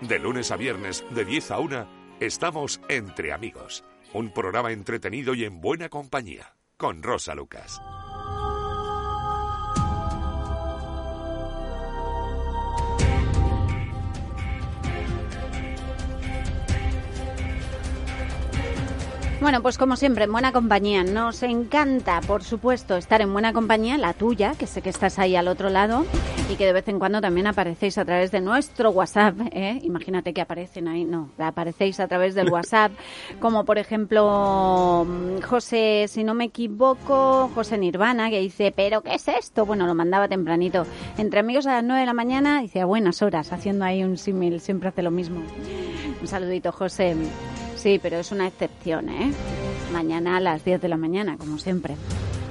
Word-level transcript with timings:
De 0.00 0.18
lunes 0.18 0.50
a 0.50 0.56
viernes, 0.56 1.04
de 1.10 1.26
10 1.26 1.50
a 1.50 1.58
1, 1.58 1.88
estamos 2.20 2.80
Entre 2.88 3.34
Amigos. 3.34 3.84
Un 4.14 4.32
programa 4.32 4.72
entretenido 4.72 5.34
y 5.34 5.44
en 5.44 5.60
buena 5.60 5.90
compañía. 5.90 6.56
Con 6.78 7.02
Rosa 7.02 7.34
Lucas. 7.34 7.82
Bueno, 19.40 19.62
pues 19.62 19.78
como 19.78 19.96
siempre, 19.96 20.24
en 20.24 20.32
buena 20.32 20.52
compañía. 20.52 21.02
Nos 21.02 21.42
encanta, 21.42 22.20
por 22.20 22.44
supuesto, 22.44 22.98
estar 22.98 23.22
en 23.22 23.32
buena 23.32 23.54
compañía, 23.54 23.96
la 23.96 24.12
tuya, 24.12 24.52
que 24.58 24.66
sé 24.66 24.82
que 24.82 24.90
estás 24.90 25.18
ahí 25.18 25.34
al 25.34 25.48
otro 25.48 25.70
lado 25.70 26.04
y 26.50 26.56
que 26.56 26.66
de 26.66 26.74
vez 26.74 26.86
en 26.88 26.98
cuando 26.98 27.22
también 27.22 27.46
aparecéis 27.46 27.96
a 27.96 28.04
través 28.04 28.30
de 28.32 28.42
nuestro 28.42 28.90
WhatsApp. 28.90 29.36
¿eh? 29.52 29.80
Imagínate 29.82 30.34
que 30.34 30.42
aparecen 30.42 30.88
ahí, 30.88 31.06
no, 31.06 31.30
aparecéis 31.38 32.00
a 32.00 32.06
través 32.06 32.34
del 32.34 32.50
WhatsApp, 32.50 32.92
como 33.40 33.64
por 33.64 33.78
ejemplo 33.78 35.06
mm, 35.08 35.40
José, 35.40 36.04
si 36.06 36.22
no 36.22 36.34
me 36.34 36.44
equivoco, 36.44 37.50
José 37.54 37.78
Nirvana, 37.78 38.28
que 38.28 38.40
dice, 38.40 38.74
¿pero 38.76 39.00
qué 39.00 39.14
es 39.14 39.26
esto? 39.26 39.64
Bueno, 39.64 39.86
lo 39.86 39.94
mandaba 39.94 40.28
tempranito. 40.28 40.84
Entre 41.16 41.40
amigos 41.40 41.66
a 41.66 41.76
las 41.76 41.84
9 41.84 42.00
de 42.00 42.06
la 42.06 42.14
mañana, 42.14 42.60
dice, 42.60 42.82
a 42.82 42.84
buenas 42.84 43.22
horas, 43.22 43.54
haciendo 43.54 43.86
ahí 43.86 44.04
un 44.04 44.18
símil, 44.18 44.60
siempre 44.60 44.90
hace 44.90 45.02
lo 45.02 45.10
mismo. 45.10 45.40
Un 46.20 46.26
saludito, 46.26 46.72
José. 46.72 47.16
Sí, 47.80 47.98
pero 47.98 48.18
es 48.18 48.30
una 48.30 48.46
excepción, 48.46 49.08
¿eh? 49.08 49.32
Mañana 49.90 50.36
a 50.36 50.40
las 50.40 50.62
10 50.66 50.82
de 50.82 50.88
la 50.88 50.98
mañana, 50.98 51.38
como 51.38 51.56
siempre. 51.56 51.96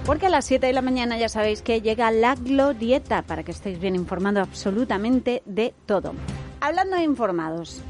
Porque 0.04 0.26
a 0.26 0.30
las 0.30 0.46
7 0.46 0.66
de 0.66 0.74
la 0.74 0.82
mañana 0.82 1.20
ya 1.20 1.30
sabéis 1.30 1.62
que 1.62 1.82
llega 1.82 2.10
la 2.10 2.34
glorieta 2.34 3.22
para 3.22 3.44
que 3.44 3.52
estéis 3.52 3.80
bien 3.80 3.94
informados 3.94 4.48
absolutamente 4.48 5.44
de 5.46 5.76
todo. 5.86 6.14
Hablando 6.62 6.96
de 6.96 7.04
informados, 7.04 7.84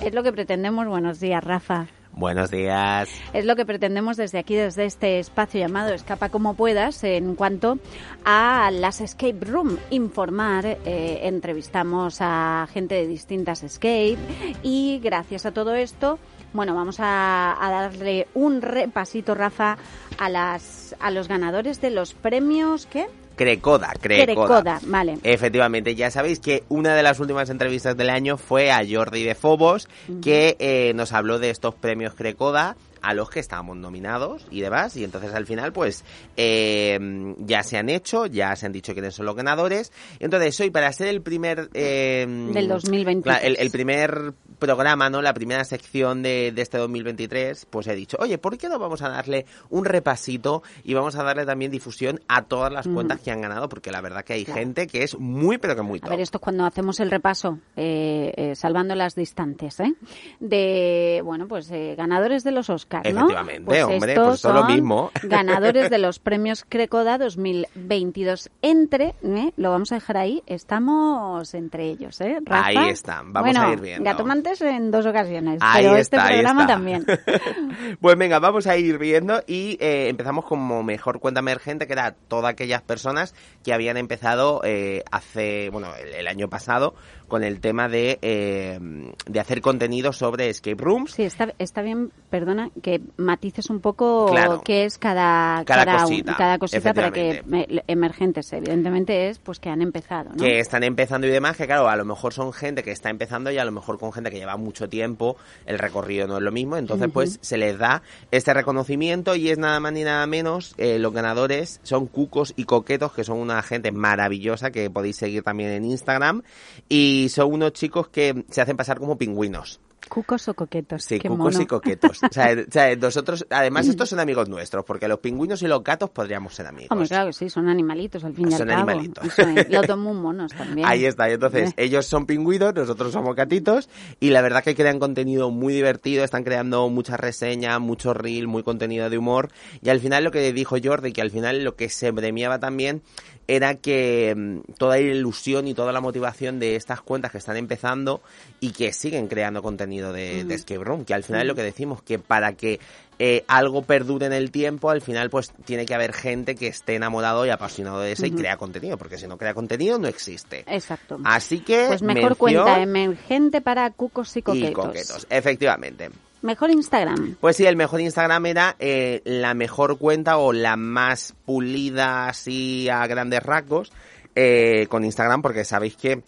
es 0.00 0.14
lo 0.14 0.22
que 0.22 0.32
pretendemos. 0.32 0.86
Buenos 0.86 1.18
días, 1.18 1.42
Rafa. 1.42 1.88
Buenos 2.12 2.52
días. 2.52 3.08
Es 3.32 3.44
lo 3.46 3.56
que 3.56 3.66
pretendemos 3.66 4.16
desde 4.16 4.38
aquí, 4.38 4.54
desde 4.54 4.84
este 4.84 5.18
espacio 5.18 5.58
llamado 5.58 5.92
Escapa 5.92 6.28
como 6.28 6.54
puedas, 6.54 7.02
en 7.02 7.34
cuanto 7.34 7.78
a 8.24 8.70
las 8.72 9.00
escape 9.00 9.38
room. 9.40 9.76
Informar, 9.90 10.66
eh, 10.66 11.20
entrevistamos 11.22 12.18
a 12.20 12.68
gente 12.72 12.94
de 12.94 13.08
distintas 13.08 13.64
escape 13.64 14.18
y 14.62 15.00
gracias 15.02 15.46
a 15.46 15.52
todo 15.52 15.74
esto 15.74 16.20
bueno, 16.52 16.74
vamos 16.74 16.96
a, 16.98 17.56
darle 17.60 18.28
un 18.34 18.62
repasito, 18.62 19.34
Rafa, 19.34 19.78
a, 20.18 20.28
las, 20.28 20.94
a 21.00 21.10
los 21.10 21.28
ganadores 21.28 21.80
de 21.80 21.90
los 21.90 22.14
premios, 22.14 22.86
¿qué? 22.86 23.06
Crecoda, 23.36 23.94
Crecoda. 23.98 24.24
Crecoda, 24.26 24.80
vale. 24.84 25.18
Efectivamente, 25.22 25.94
ya 25.94 26.10
sabéis 26.10 26.40
que 26.40 26.64
una 26.68 26.94
de 26.94 27.02
las 27.02 27.20
últimas 27.20 27.48
entrevistas 27.48 27.96
del 27.96 28.10
año 28.10 28.36
fue 28.36 28.70
a 28.70 28.82
Jordi 28.86 29.22
de 29.22 29.34
Fobos, 29.34 29.88
que 30.20 30.56
eh, 30.58 30.92
nos 30.94 31.12
habló 31.12 31.38
de 31.38 31.48
estos 31.48 31.74
premios 31.74 32.14
Crecoda 32.14 32.76
a 33.02 33.14
los 33.14 33.30
que 33.30 33.40
estábamos 33.40 33.76
nominados 33.76 34.46
y 34.50 34.60
demás. 34.60 34.96
Y 34.96 35.04
entonces 35.04 35.32
al 35.34 35.46
final, 35.46 35.72
pues, 35.72 36.04
eh, 36.36 36.98
ya 37.38 37.62
se 37.62 37.76
han 37.78 37.88
hecho, 37.88 38.26
ya 38.26 38.54
se 38.56 38.66
han 38.66 38.72
dicho 38.72 38.92
quiénes 38.92 39.14
son 39.14 39.26
los 39.26 39.36
ganadores. 39.36 39.92
Entonces, 40.18 40.58
hoy 40.60 40.70
para 40.70 40.92
ser 40.92 41.08
el 41.08 41.22
primer... 41.22 41.70
Eh, 41.74 42.26
Del 42.52 42.68
2023. 42.68 43.44
El, 43.44 43.56
el, 43.58 43.70
primer 43.70 44.34
programa, 44.58 45.10
¿no? 45.10 45.22
La 45.22 45.34
primera 45.34 45.64
sección 45.64 46.22
de, 46.22 46.52
de, 46.52 46.62
este 46.62 46.78
2023, 46.78 47.66
pues 47.66 47.86
he 47.86 47.94
dicho, 47.94 48.16
oye, 48.20 48.38
¿por 48.38 48.58
qué 48.58 48.68
no 48.68 48.78
vamos 48.78 49.02
a 49.02 49.08
darle 49.08 49.46
un 49.70 49.84
repasito 49.84 50.62
y 50.84 50.94
vamos 50.94 51.16
a 51.16 51.22
darle 51.22 51.46
también 51.46 51.70
difusión 51.70 52.20
a 52.28 52.42
todas 52.42 52.72
las 52.72 52.86
cuentas 52.86 53.20
que 53.20 53.30
han 53.30 53.40
ganado? 53.40 53.68
Porque 53.68 53.90
la 53.90 54.00
verdad 54.00 54.24
que 54.24 54.34
hay 54.34 54.44
gente 54.44 54.86
que 54.86 55.02
es 55.02 55.18
muy, 55.18 55.58
pero 55.58 55.74
que 55.74 55.82
muy 55.82 56.00
top. 56.00 56.08
A 56.08 56.10
ver, 56.12 56.20
esto 56.20 56.38
es 56.38 56.42
cuando 56.42 56.64
hacemos 56.64 57.00
el 57.00 57.10
repaso, 57.10 57.58
eh, 57.76 58.32
eh, 58.36 58.54
salvando 58.54 58.94
las 58.94 59.14
distantes, 59.14 59.80
¿eh? 59.80 59.94
De, 60.38 61.22
bueno, 61.24 61.48
pues 61.48 61.70
eh, 61.70 61.94
ganadores 61.96 62.44
de 62.44 62.52
los 62.52 62.70
Oscars, 62.70 62.80
¿no? 62.98 63.02
Efectivamente, 63.04 63.62
pues 63.64 63.84
hombre, 63.84 64.14
pues 64.14 64.40
son 64.40 64.54
lo 64.54 64.64
mismo. 64.64 65.10
Ganadores 65.22 65.90
de 65.90 65.98
los 65.98 66.18
premios 66.18 66.64
Crecoda 66.68 67.18
2022. 67.18 68.50
Entre, 68.62 69.14
¿eh? 69.22 69.52
lo 69.56 69.70
vamos 69.70 69.92
a 69.92 69.96
dejar 69.96 70.16
ahí, 70.16 70.42
estamos 70.46 71.54
entre 71.54 71.90
ellos, 71.90 72.20
¿eh? 72.20 72.38
Rafa? 72.44 72.66
Ahí 72.66 72.88
están, 72.90 73.32
vamos 73.32 73.50
bueno, 73.50 73.68
a 73.68 73.72
ir 73.72 73.80
viendo. 73.80 74.04
Gatomantes 74.04 74.60
en 74.60 74.90
dos 74.90 75.06
ocasiones, 75.06 75.58
ahí 75.60 75.84
pero 75.84 75.96
está, 75.96 76.16
este 76.18 76.32
programa 76.32 76.66
también. 76.66 77.06
pues 78.00 78.16
venga, 78.16 78.38
vamos 78.38 78.66
a 78.66 78.76
ir 78.76 78.98
viendo 78.98 79.42
y 79.46 79.76
eh, 79.80 80.08
empezamos 80.08 80.44
como 80.44 80.82
mejor 80.82 81.20
cuenta 81.20 81.40
emergente, 81.40 81.86
que 81.86 81.92
era 81.92 82.12
todas 82.12 82.52
aquellas 82.52 82.82
personas 82.82 83.34
que 83.62 83.72
habían 83.72 83.96
empezado 83.96 84.60
eh, 84.64 85.02
hace, 85.10 85.70
bueno, 85.70 85.94
el, 85.96 86.14
el, 86.14 86.28
año 86.28 86.48
pasado 86.48 86.94
con 87.30 87.44
el 87.44 87.60
tema 87.60 87.88
de, 87.88 88.18
eh, 88.20 88.78
de 89.24 89.40
hacer 89.40 89.62
contenido 89.62 90.12
sobre 90.12 90.50
escape 90.50 90.82
rooms. 90.82 91.12
Sí, 91.12 91.22
está, 91.22 91.54
está 91.58 91.80
bien, 91.80 92.10
perdona, 92.28 92.70
que 92.82 93.00
matices 93.16 93.70
un 93.70 93.80
poco 93.80 94.26
claro. 94.30 94.60
qué 94.62 94.84
es 94.84 94.98
cada, 94.98 95.64
cada, 95.64 95.86
cada 95.86 96.02
cosita, 96.02 96.36
cada 96.36 96.58
cosita 96.58 96.92
para 96.92 97.10
que 97.10 97.42
emergentes, 97.86 98.52
evidentemente, 98.52 99.28
es 99.30 99.38
pues 99.38 99.58
que 99.60 99.70
han 99.70 99.80
empezado, 99.80 100.30
¿no? 100.30 100.44
Que 100.44 100.58
están 100.58 100.82
empezando 100.82 101.26
y 101.26 101.30
demás, 101.30 101.56
que 101.56 101.66
claro, 101.66 101.88
a 101.88 101.96
lo 101.96 102.04
mejor 102.04 102.34
son 102.34 102.52
gente 102.52 102.82
que 102.82 102.90
está 102.90 103.08
empezando 103.08 103.50
y 103.50 103.58
a 103.58 103.64
lo 103.64 103.72
mejor 103.72 103.98
con 103.98 104.12
gente 104.12 104.30
que 104.30 104.38
lleva 104.38 104.56
mucho 104.56 104.88
tiempo, 104.88 105.36
el 105.64 105.78
recorrido 105.78 106.26
no 106.26 106.36
es 106.36 106.42
lo 106.42 106.52
mismo, 106.52 106.76
entonces 106.76 107.06
uh 107.06 107.10
-huh. 107.10 107.14
pues 107.14 107.38
se 107.40 107.56
les 107.56 107.78
da 107.78 108.02
este 108.30 108.52
reconocimiento 108.52 109.36
y 109.36 109.50
es 109.50 109.58
nada 109.58 109.78
más 109.80 109.92
ni 109.92 110.02
nada 110.02 110.26
menos, 110.26 110.74
eh, 110.76 110.98
los 110.98 111.12
ganadores 111.12 111.80
son 111.84 112.06
Cucos 112.06 112.52
y 112.56 112.64
Coquetos, 112.64 113.12
que 113.12 113.24
son 113.24 113.38
una 113.38 113.62
gente 113.62 113.92
maravillosa 113.92 114.72
que 114.72 114.90
podéis 114.90 115.16
seguir 115.16 115.44
también 115.44 115.70
en 115.70 115.84
Instagram 115.84 116.42
y 116.88 117.19
son 117.28 117.52
unos 117.52 117.72
chicos 117.72 118.08
que 118.08 118.44
se 118.50 118.60
hacen 118.60 118.76
pasar 118.76 118.98
como 118.98 119.18
pingüinos. 119.18 119.80
Cucos 120.08 120.48
o 120.48 120.54
coquetos. 120.54 121.04
Sí, 121.04 121.18
Qué 121.18 121.28
cucos 121.28 121.52
mono. 121.54 121.62
y 121.62 121.66
coquetos. 121.66 122.22
O 122.22 122.32
sea, 122.32 122.52
o 122.68 122.70
sea, 122.70 122.96
nosotros, 122.96 123.46
además, 123.50 123.86
estos 123.88 124.08
son 124.08 124.20
amigos 124.20 124.48
nuestros, 124.48 124.84
porque 124.84 125.06
los 125.08 125.18
pingüinos 125.20 125.62
y 125.62 125.66
los 125.66 125.82
gatos 125.84 126.10
podríamos 126.10 126.54
ser 126.54 126.66
amigos. 126.66 126.88
Hombre, 126.90 127.08
claro 127.08 127.32
sí, 127.32 127.50
son 127.50 127.68
animalitos 127.68 128.24
al 128.24 128.34
fin 128.34 128.50
y 128.50 128.54
al 128.54 128.58
Son 128.58 128.68
cabo. 128.68 128.80
animalitos. 128.82 129.24
Y 129.26 129.30
son- 129.30 130.00
muy 130.00 130.14
monos 130.14 130.52
también. 130.56 130.86
Ahí 130.86 131.04
está, 131.04 131.28
y 131.28 131.34
entonces 131.34 131.72
ellos 131.76 132.06
son 132.06 132.26
pingüinos, 132.26 132.74
nosotros 132.74 133.12
somos 133.12 133.34
gatitos, 133.36 133.88
y 134.20 134.30
la 134.30 134.40
verdad 134.40 134.62
que 134.64 134.74
crean 134.74 134.98
contenido 134.98 135.50
muy 135.50 135.74
divertido, 135.74 136.24
están 136.24 136.44
creando 136.44 136.88
muchas 136.88 137.18
reseñas, 137.20 137.80
mucho 137.80 138.14
reel, 138.14 138.46
muy 138.46 138.62
contenido 138.62 139.10
de 139.10 139.18
humor, 139.18 139.50
y 139.82 139.88
al 139.90 140.00
final 140.00 140.24
lo 140.24 140.30
que 140.30 140.52
dijo 140.52 140.76
Jordi, 140.82 141.12
que 141.12 141.20
al 141.22 141.30
final 141.30 141.64
lo 141.64 141.76
que 141.76 141.88
se 141.88 142.12
premiaba 142.12 142.58
también 142.58 143.02
era 143.48 143.74
que 143.74 144.32
mm, 144.36 144.74
toda 144.78 144.94
la 144.96 145.02
ilusión 145.02 145.66
y 145.66 145.74
toda 145.74 145.92
la 145.92 146.00
motivación 146.00 146.60
de 146.60 146.76
estas 146.76 147.00
cuentas 147.00 147.32
que 147.32 147.38
están 147.38 147.56
empezando 147.56 148.22
y 148.60 148.70
que 148.70 148.92
siguen 148.92 149.26
creando 149.26 149.60
contenido 149.60 149.89
de, 149.98 150.44
de 150.44 150.54
escape 150.54 150.84
room, 150.84 151.04
que 151.04 151.14
al 151.14 151.24
final 151.24 151.42
es 151.42 151.48
lo 151.48 151.54
que 151.54 151.62
decimos, 151.62 152.02
que 152.02 152.18
para 152.18 152.52
que 152.52 152.80
eh, 153.18 153.44
algo 153.48 153.82
perdure 153.82 154.24
en 154.24 154.32
el 154.32 154.50
tiempo, 154.50 154.88
al 154.88 155.02
final 155.02 155.28
pues 155.28 155.52
tiene 155.66 155.84
que 155.84 155.94
haber 155.94 156.14
gente 156.14 156.54
que 156.54 156.68
esté 156.68 156.94
enamorado 156.94 157.44
y 157.44 157.50
apasionado 157.50 158.00
de 158.00 158.12
eso 158.12 158.24
y 158.24 158.30
crea 158.30 158.56
contenido, 158.56 158.96
porque 158.96 159.18
si 159.18 159.26
no 159.26 159.36
crea 159.36 159.52
contenido 159.52 159.98
no 159.98 160.08
existe. 160.08 160.64
Exacto. 160.66 161.18
Así 161.24 161.60
que 161.60 161.84
Pues 161.88 162.00
mejor 162.00 162.30
mención 162.30 162.34
cuenta 162.38 162.80
emergente 162.80 163.60
para 163.60 163.90
cucos 163.90 164.34
y 164.36 164.42
coquetos. 164.42 164.70
y 164.70 164.72
coquetos, 164.72 165.26
efectivamente. 165.28 166.08
Mejor 166.40 166.70
Instagram. 166.70 167.36
Pues 167.38 167.56
sí, 167.56 167.66
el 167.66 167.76
mejor 167.76 168.00
Instagram 168.00 168.46
era 168.46 168.76
eh, 168.78 169.20
la 169.24 169.52
mejor 169.52 169.98
cuenta 169.98 170.38
o 170.38 170.54
la 170.54 170.76
más 170.76 171.34
pulida 171.44 172.28
así 172.28 172.88
a 172.88 173.06
grandes 173.06 173.42
rasgos 173.42 173.92
eh, 174.34 174.86
con 174.88 175.04
Instagram, 175.04 175.42
porque 175.42 175.66
sabéis 175.66 175.96
que 175.96 176.22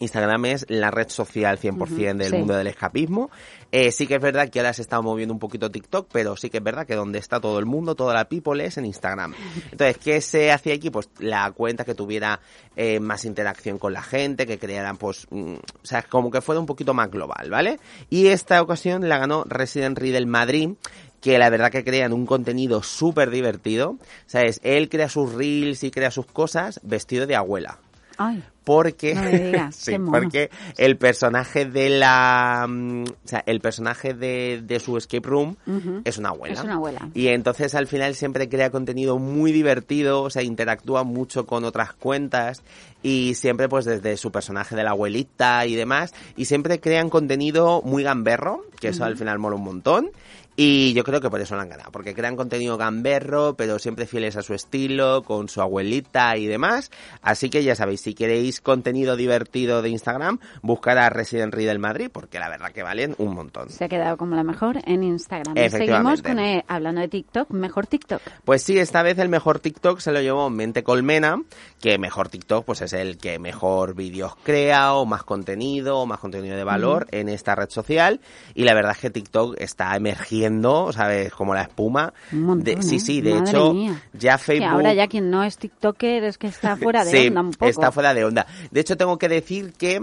Instagram 0.00 0.44
es 0.46 0.66
la 0.68 0.90
red 0.90 1.08
social 1.08 1.58
100% 1.58 2.16
del 2.16 2.30
sí. 2.30 2.36
mundo 2.36 2.54
del 2.54 2.66
escapismo. 2.66 3.30
Eh, 3.70 3.92
sí 3.92 4.06
que 4.06 4.14
es 4.14 4.22
verdad 4.22 4.48
que 4.48 4.60
ahora 4.60 4.72
se 4.72 4.82
está 4.82 5.00
moviendo 5.00 5.34
un 5.34 5.40
poquito 5.40 5.70
TikTok, 5.70 6.08
pero 6.12 6.36
sí 6.36 6.48
que 6.50 6.58
es 6.58 6.64
verdad 6.64 6.86
que 6.86 6.94
donde 6.94 7.18
está 7.18 7.40
todo 7.40 7.58
el 7.58 7.66
mundo, 7.66 7.94
toda 7.94 8.14
la 8.14 8.28
people 8.28 8.64
es 8.64 8.78
en 8.78 8.86
Instagram. 8.86 9.34
Entonces, 9.70 9.98
¿qué 9.98 10.20
se 10.20 10.52
hacía 10.52 10.74
aquí? 10.74 10.90
Pues 10.90 11.10
la 11.18 11.50
cuenta 11.52 11.84
que 11.84 11.94
tuviera 11.94 12.40
eh, 12.76 13.00
más 13.00 13.24
interacción 13.24 13.78
con 13.78 13.92
la 13.92 14.02
gente, 14.02 14.46
que 14.46 14.58
crearan, 14.58 14.96
pues, 14.96 15.26
mm, 15.30 15.54
o 15.54 15.86
sea, 15.86 16.02
como 16.02 16.30
que 16.30 16.40
fuera 16.40 16.60
un 16.60 16.66
poquito 16.66 16.94
más 16.94 17.10
global, 17.10 17.50
¿vale? 17.50 17.78
Y 18.08 18.28
esta 18.28 18.62
ocasión 18.62 19.08
la 19.08 19.18
ganó 19.18 19.44
Resident 19.44 19.98
Riddle 19.98 20.26
Madrid, 20.26 20.70
que 21.20 21.38
la 21.38 21.50
verdad 21.50 21.70
que 21.70 21.84
crean 21.84 22.12
un 22.12 22.26
contenido 22.26 22.82
súper 22.82 23.30
divertido. 23.30 23.96
¿Sabes? 24.26 24.60
Él 24.62 24.88
crea 24.88 25.08
sus 25.08 25.34
reels 25.34 25.82
y 25.84 25.90
crea 25.90 26.10
sus 26.10 26.26
cosas 26.26 26.80
vestido 26.82 27.26
de 27.26 27.36
abuela 27.36 27.78
Ay, 28.18 28.42
porque 28.68 29.14
No 29.14 29.22
me 29.22 29.38
digas, 29.38 29.74
sí, 29.78 29.96
porque 29.98 30.50
el 30.76 30.98
personaje 30.98 31.64
de 31.64 31.88
la 31.88 32.66
mm, 32.68 33.04
o 33.04 33.28
sea 33.28 33.42
el 33.46 33.60
personaje 33.60 34.12
de, 34.12 34.60
de 34.62 34.78
su 34.78 34.98
escape 34.98 35.26
room 35.26 35.56
es 36.04 36.18
una 36.18 36.28
abuela. 36.28 36.52
Es 36.52 36.64
una 36.64 36.74
abuela. 36.74 37.08
y 37.14 37.28
entonces 37.28 37.74
al 37.74 37.86
final 37.86 38.14
siempre 38.14 38.50
crea 38.50 38.68
contenido 38.68 39.18
muy 39.18 39.52
divertido 39.52 40.20
o 40.20 40.28
sea 40.28 40.42
interactúa 40.42 41.02
mucho 41.02 41.46
con 41.46 41.64
otras 41.64 41.94
cuentas 41.94 42.62
y 43.02 43.36
siempre 43.36 43.70
pues 43.70 43.86
desde 43.86 44.18
su 44.18 44.30
personaje 44.30 44.76
de 44.76 44.84
la 44.84 44.90
abuelita 44.90 45.64
y 45.64 45.74
demás. 45.74 46.12
Y 46.36 46.44
siempre 46.44 46.78
crean 46.78 47.08
contenido 47.08 47.80
muy 47.82 48.02
gamberro 48.02 48.66
que 48.78 48.88
eso 48.88 49.02
al 49.04 49.16
final 49.16 49.38
mola 49.38 49.56
un 49.56 49.64
montón 49.64 50.10
Y 50.60 50.92
yo 50.92 51.04
creo 51.04 51.20
que 51.20 51.30
por 51.30 51.40
eso 51.40 51.54
lo 51.54 51.60
han 51.60 51.68
ganado, 51.68 51.92
porque 51.92 52.14
crean 52.14 52.34
contenido 52.34 52.76
gamberro, 52.76 53.54
pero 53.54 53.78
siempre 53.78 54.06
fieles 54.06 54.34
a 54.34 54.42
su 54.42 54.54
estilo, 54.54 55.22
con 55.22 55.48
su 55.48 55.62
abuelita 55.62 56.36
y 56.36 56.46
demás. 56.48 56.90
Así 57.22 57.48
que 57.48 57.62
ya 57.62 57.76
sabéis, 57.76 58.00
si 58.00 58.12
queréis 58.12 58.60
contenido 58.60 59.14
divertido 59.14 59.82
de 59.82 59.90
Instagram, 59.90 60.40
buscar 60.60 60.98
a 60.98 61.10
Resident 61.10 61.54
Riddle 61.54 61.78
Madrid, 61.78 62.10
porque 62.12 62.40
la 62.40 62.48
verdad 62.48 62.72
que 62.72 62.82
valen 62.82 63.14
un 63.18 63.36
montón. 63.36 63.70
Se 63.70 63.84
ha 63.84 63.88
quedado 63.88 64.16
como 64.16 64.34
la 64.34 64.42
mejor 64.42 64.80
en 64.84 65.04
Instagram. 65.04 65.54
Seguimos 65.70 66.22
con, 66.22 66.40
eh, 66.40 66.64
hablando 66.66 67.02
de 67.02 67.08
TikTok, 67.08 67.50
mejor 67.50 67.86
TikTok. 67.86 68.20
Pues 68.44 68.64
sí, 68.64 68.80
esta 68.80 69.04
vez 69.04 69.16
el 69.20 69.28
mejor 69.28 69.60
TikTok 69.60 70.00
se 70.00 70.10
lo 70.10 70.20
llevó 70.20 70.50
Mente 70.50 70.82
Colmena, 70.82 71.40
que 71.80 71.98
mejor 71.98 72.30
TikTok 72.30 72.64
pues 72.64 72.82
es 72.82 72.94
el 72.94 73.18
que 73.18 73.38
mejor 73.38 73.94
vídeos 73.94 74.34
crea 74.42 74.94
o 74.94 75.06
más 75.06 75.22
contenido 75.22 75.98
o 75.98 76.06
más 76.06 76.18
contenido 76.18 76.56
de 76.56 76.64
valor 76.64 77.06
en 77.12 77.28
esta 77.28 77.54
red 77.54 77.70
social. 77.70 78.20
Y 78.56 78.64
la 78.64 78.74
verdad 78.74 78.90
es 78.96 78.98
que 78.98 79.10
TikTok 79.10 79.54
está 79.60 79.94
emergiendo, 79.94 80.47
¿sabes? 80.92 81.32
Como 81.32 81.54
la 81.54 81.62
espuma. 81.62 82.12
de, 82.30 82.82
sí, 82.82 83.00
sí, 83.00 83.20
de 83.20 83.38
hecho, 83.38 83.74
ya 84.12 84.38
Facebook... 84.38 84.70
ahora 84.70 84.94
ya 84.94 85.06
quien 85.06 85.30
no 85.30 85.44
es 85.44 85.58
TikToker 85.58 86.24
es 86.24 86.38
que 86.38 86.48
está 86.48 86.76
fuera 86.76 87.04
de 87.04 87.28
onda 87.28 87.40
un 87.40 87.50
poco. 87.52 87.70
está 87.70 87.92
fuera 87.92 88.14
de 88.14 88.24
onda. 88.24 88.46
De 88.70 88.80
hecho, 88.80 88.96
tengo 88.96 89.18
que 89.18 89.28
decir 89.28 89.72
que 89.72 90.02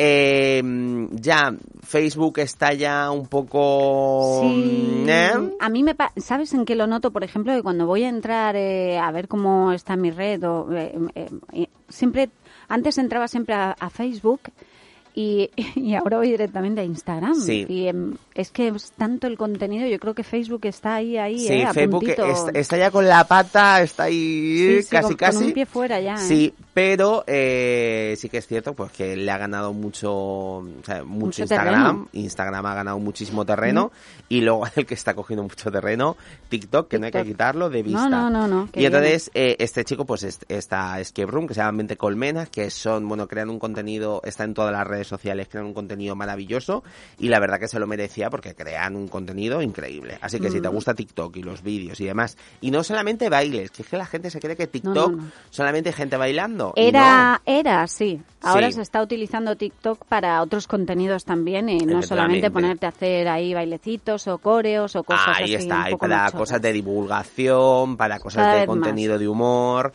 eh, 0.00 0.62
ya 1.10 1.54
Facebook 1.82 2.38
está 2.38 2.72
ya 2.72 3.10
un 3.10 3.26
poco 3.26 4.42
sí, 4.42 5.04
¿eh? 5.08 5.32
a 5.58 5.68
mí 5.68 5.82
me 5.82 5.96
sabes 6.18 6.54
en 6.54 6.64
qué 6.64 6.76
lo 6.76 6.86
noto 6.86 7.10
por 7.10 7.24
ejemplo 7.24 7.52
que 7.52 7.64
cuando 7.64 7.84
voy 7.84 8.04
a 8.04 8.08
entrar 8.08 8.54
eh, 8.54 8.96
a 8.96 9.10
ver 9.10 9.26
cómo 9.26 9.72
está 9.72 9.96
mi 9.96 10.12
red 10.12 10.44
o 10.44 10.68
eh, 10.72 11.68
siempre 11.88 12.30
antes 12.68 12.96
entraba 12.98 13.26
siempre 13.26 13.56
a 13.56 13.90
Facebook 13.90 14.42
y, 15.18 15.50
y, 15.74 15.96
ahora 15.96 16.18
voy 16.18 16.30
directamente 16.30 16.80
a 16.80 16.84
Instagram. 16.84 17.34
Sí. 17.34 17.66
Y 17.68 17.88
em, 17.88 18.14
es 18.34 18.52
que 18.52 18.68
es 18.68 18.92
tanto 18.92 19.26
el 19.26 19.36
contenido, 19.36 19.88
yo 19.88 19.98
creo 19.98 20.14
que 20.14 20.22
Facebook 20.22 20.60
está 20.62 20.94
ahí, 20.94 21.18
ahí, 21.18 21.40
sí, 21.40 21.54
eh, 21.54 21.68
Facebook 21.72 22.04
está, 22.54 22.78
ya 22.78 22.92
con 22.92 23.08
la 23.08 23.24
pata, 23.24 23.82
está 23.82 24.04
ahí 24.04 24.78
casi, 24.88 25.16
casi. 25.16 25.38
Con 25.38 25.46
un 25.46 25.52
pie 25.52 25.66
fuera 25.66 26.00
ya. 26.00 26.16
Sí, 26.18 26.54
¿eh? 26.56 26.62
pero 26.72 27.24
eh, 27.26 28.14
sí 28.16 28.28
que 28.28 28.38
es 28.38 28.46
cierto 28.46 28.74
pues 28.74 28.92
que 28.92 29.16
le 29.16 29.28
ha 29.32 29.38
ganado 29.38 29.72
mucho, 29.72 30.12
o 30.12 30.64
sea, 30.84 31.02
mucho, 31.02 31.42
Instagram. 31.42 32.06
Instagram 32.12 32.66
ha 32.66 32.74
ganado 32.76 33.00
muchísimo 33.00 33.44
terreno 33.44 33.90
y 34.28 34.42
luego 34.42 34.64
el 34.76 34.86
que 34.86 34.94
está 34.94 35.14
cogiendo 35.14 35.42
mucho 35.42 35.72
terreno, 35.72 36.16
TikTok, 36.48 36.86
que 36.86 37.00
no 37.00 37.06
hay 37.06 37.12
que 37.12 37.24
quitarlo 37.24 37.70
de 37.70 37.82
vista. 37.82 38.08
No, 38.08 38.30
no, 38.30 38.46
no. 38.46 38.68
y 38.72 38.84
entonces 38.84 39.32
eh, 39.34 39.56
este 39.58 39.84
chico 39.84 40.04
pues 40.04 40.38
está 40.48 41.00
Escape 41.00 41.26
Room, 41.26 41.48
que 41.48 41.54
se 41.54 41.60
llama 41.60 41.72
Mente 41.72 41.96
Colmenas, 41.96 42.48
que 42.50 42.70
son, 42.70 43.08
bueno, 43.08 43.26
crean 43.26 43.50
un 43.50 43.58
contenido, 43.58 44.20
está 44.22 44.44
en 44.44 44.54
todas 44.54 44.72
las 44.72 44.86
redes 44.86 45.07
sociales, 45.08 45.48
crean 45.50 45.66
un 45.66 45.74
contenido 45.74 46.14
maravilloso 46.14 46.82
y 47.18 47.28
la 47.28 47.40
verdad 47.40 47.58
que 47.58 47.68
se 47.68 47.78
lo 47.78 47.86
merecía 47.86 48.30
porque 48.30 48.54
crean 48.54 48.96
un 48.96 49.08
contenido 49.08 49.62
increíble. 49.62 50.18
Así 50.20 50.40
que 50.40 50.50
si 50.50 50.60
te 50.60 50.68
mm. 50.68 50.72
gusta 50.72 50.94
TikTok 50.94 51.36
y 51.36 51.42
los 51.42 51.62
vídeos 51.62 52.00
y 52.00 52.06
demás, 52.06 52.36
y 52.60 52.70
no 52.70 52.84
solamente 52.84 53.28
bailes, 53.28 53.70
que 53.70 53.82
es 53.82 53.88
que 53.88 53.96
la 53.96 54.06
gente 54.06 54.30
se 54.30 54.40
cree 54.40 54.56
que 54.56 54.66
TikTok 54.66 55.20
solamente 55.50 55.92
gente 55.92 56.16
bailando. 56.16 56.72
Era, 56.76 57.40
era, 57.44 57.86
sí. 57.86 58.20
Ahora 58.42 58.70
se 58.70 58.82
está 58.82 59.02
utilizando 59.02 59.56
TikTok 59.56 60.04
para 60.06 60.40
otros 60.42 60.66
contenidos 60.66 61.24
también 61.24 61.68
y 61.68 61.78
no 61.78 62.02
solamente 62.02 62.50
ponerte 62.50 62.86
a 62.86 62.90
hacer 62.90 63.28
ahí 63.28 63.54
bailecitos 63.54 64.28
o 64.28 64.38
coreos 64.38 64.94
o 64.96 65.02
cosas 65.02 65.38
ahí 65.38 65.44
así. 65.44 65.54
Ahí 65.54 65.62
está, 65.62 65.90
y 65.90 65.96
para 65.96 66.30
cosas 66.30 66.62
de 66.62 66.72
divulgación, 66.72 67.96
para 67.96 68.18
cosas 68.18 68.60
de 68.60 68.66
contenido 68.66 69.18
de 69.18 69.28
humor 69.28 69.92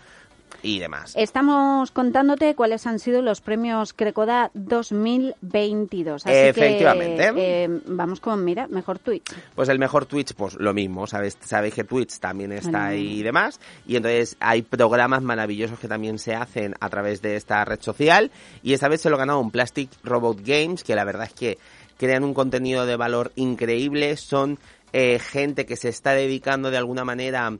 y 0.64 0.80
demás. 0.80 1.14
Estamos 1.16 1.92
contándote 1.92 2.56
cuáles 2.56 2.88
han 2.88 2.98
sido 2.98 3.22
los 3.22 3.42
premios 3.42 3.94
Crecoda 3.94 4.50
2022. 4.54 6.26
Así 6.26 6.36
Efectivamente. 6.36 7.34
Que, 7.34 7.64
eh, 7.66 7.82
vamos 7.86 8.20
con, 8.20 8.44
mira, 8.44 8.68
mejor 8.68 8.98
Twitch. 8.98 9.32
Pues 9.54 9.70
el 9.70 9.78
mejor 9.78 10.06
Twitch, 10.06 10.34
pues 10.34 10.56
lo 10.56 10.74
mismo, 10.74 11.06
¿sabes? 11.06 11.38
Sabéis 11.42 11.74
que 11.74 11.84
Twitch 11.84 12.20
también 12.20 12.54
está 12.54 12.88
ahí 12.88 13.20
y 13.20 13.24
demás. 13.24 13.60
Y 13.86 13.98
entonces 13.98 14.38
hay 14.40 14.62
programas 14.62 15.22
maravillosos 15.22 15.78
que 15.78 15.88
también 15.88 16.18
se 16.18 16.34
hacen 16.34 16.74
a 16.80 16.90
través 16.90 17.22
de 17.22 17.36
esta 17.36 17.64
red 17.66 17.82
social. 17.82 18.32
Y 18.64 18.74
esta 18.74 18.88
vez 18.88 19.02
se 19.02 19.10
lo 19.10 19.18
ganó 19.18 19.40
un 19.40 19.52
Plastic 19.52 19.90
Robot 20.04 20.40
Games, 20.44 20.84
que 20.84 20.96
la 20.96 21.04
verdad 21.04 21.28
es 21.28 21.34
que 21.34 21.58
crean 21.98 22.24
un 22.24 22.34
contenido 22.34 22.86
de 22.86 22.96
valor 22.96 23.34
increíble. 23.36 24.16
Son 24.16 24.58
eh, 24.94 25.20
gente 25.20 25.66
que 25.66 25.76
se 25.76 25.90
está 25.90 26.14
dedicando 26.14 26.72
de 26.72 26.78
alguna 26.78 27.04
manera 27.04 27.58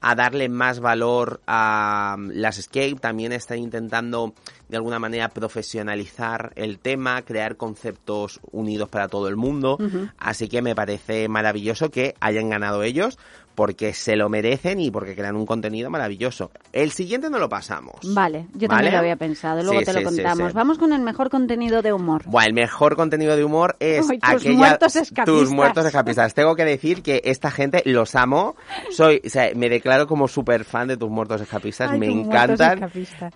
a 0.00 0.14
darle 0.14 0.48
más 0.48 0.80
valor 0.80 1.40
a 1.46 2.16
um, 2.18 2.30
las 2.32 2.58
Escape, 2.58 2.96
también 3.00 3.32
están 3.32 3.58
intentando 3.58 4.34
de 4.68 4.76
alguna 4.76 4.98
manera 4.98 5.28
profesionalizar 5.28 6.52
el 6.56 6.78
tema, 6.78 7.22
crear 7.22 7.56
conceptos 7.56 8.40
unidos 8.50 8.88
para 8.88 9.08
todo 9.08 9.28
el 9.28 9.36
mundo, 9.36 9.78
así 10.18 10.48
que 10.48 10.62
me 10.62 10.74
parece 10.74 11.28
maravilloso 11.28 11.90
que 11.90 12.14
hayan 12.20 12.50
ganado 12.50 12.82
ellos, 12.82 13.18
porque 13.56 13.94
se 13.94 14.16
lo 14.16 14.28
merecen 14.28 14.78
y 14.78 14.90
porque 14.90 15.16
crean 15.16 15.34
un 15.34 15.46
contenido 15.46 15.90
maravilloso. 15.90 16.50
El 16.72 16.92
siguiente 16.92 17.30
no 17.30 17.38
lo 17.38 17.48
pasamos. 17.48 17.96
Vale, 18.14 18.46
yo 18.52 18.68
también 18.68 18.92
lo 18.92 18.98
había 18.98 19.16
pensado, 19.16 19.62
luego 19.62 19.80
te 19.80 19.94
lo 19.94 20.02
contamos. 20.02 20.52
Vamos 20.52 20.78
con 20.78 20.92
el 20.92 21.00
mejor 21.00 21.30
contenido 21.30 21.80
de 21.80 21.92
humor. 21.92 22.22
Bueno, 22.26 22.48
el 22.48 22.52
mejor 22.52 22.96
contenido 22.96 23.34
de 23.34 23.44
humor 23.44 23.74
es 23.80 24.06
tus 24.06 24.46
muertos 24.46 24.96
escapistas. 24.96 25.24
tus 25.24 25.50
muertos 25.50 25.86
escapistas. 25.86 26.34
Tengo 26.34 26.54
que 26.54 26.66
decir 26.66 27.02
que 27.02 27.22
esta 27.24 27.50
gente 27.50 27.82
los 27.86 28.14
amo. 28.14 28.56
Soy, 28.90 29.22
o 29.24 29.30
sea, 29.30 29.50
me 29.56 29.70
declaro 29.70 30.06
como 30.06 30.28
súper 30.28 30.64
fan 30.64 30.88
de 30.88 30.98
tus 30.98 31.08
muertos 31.08 31.40
escapistas, 31.40 31.98
me 31.98 32.08
encantan. 32.08 32.90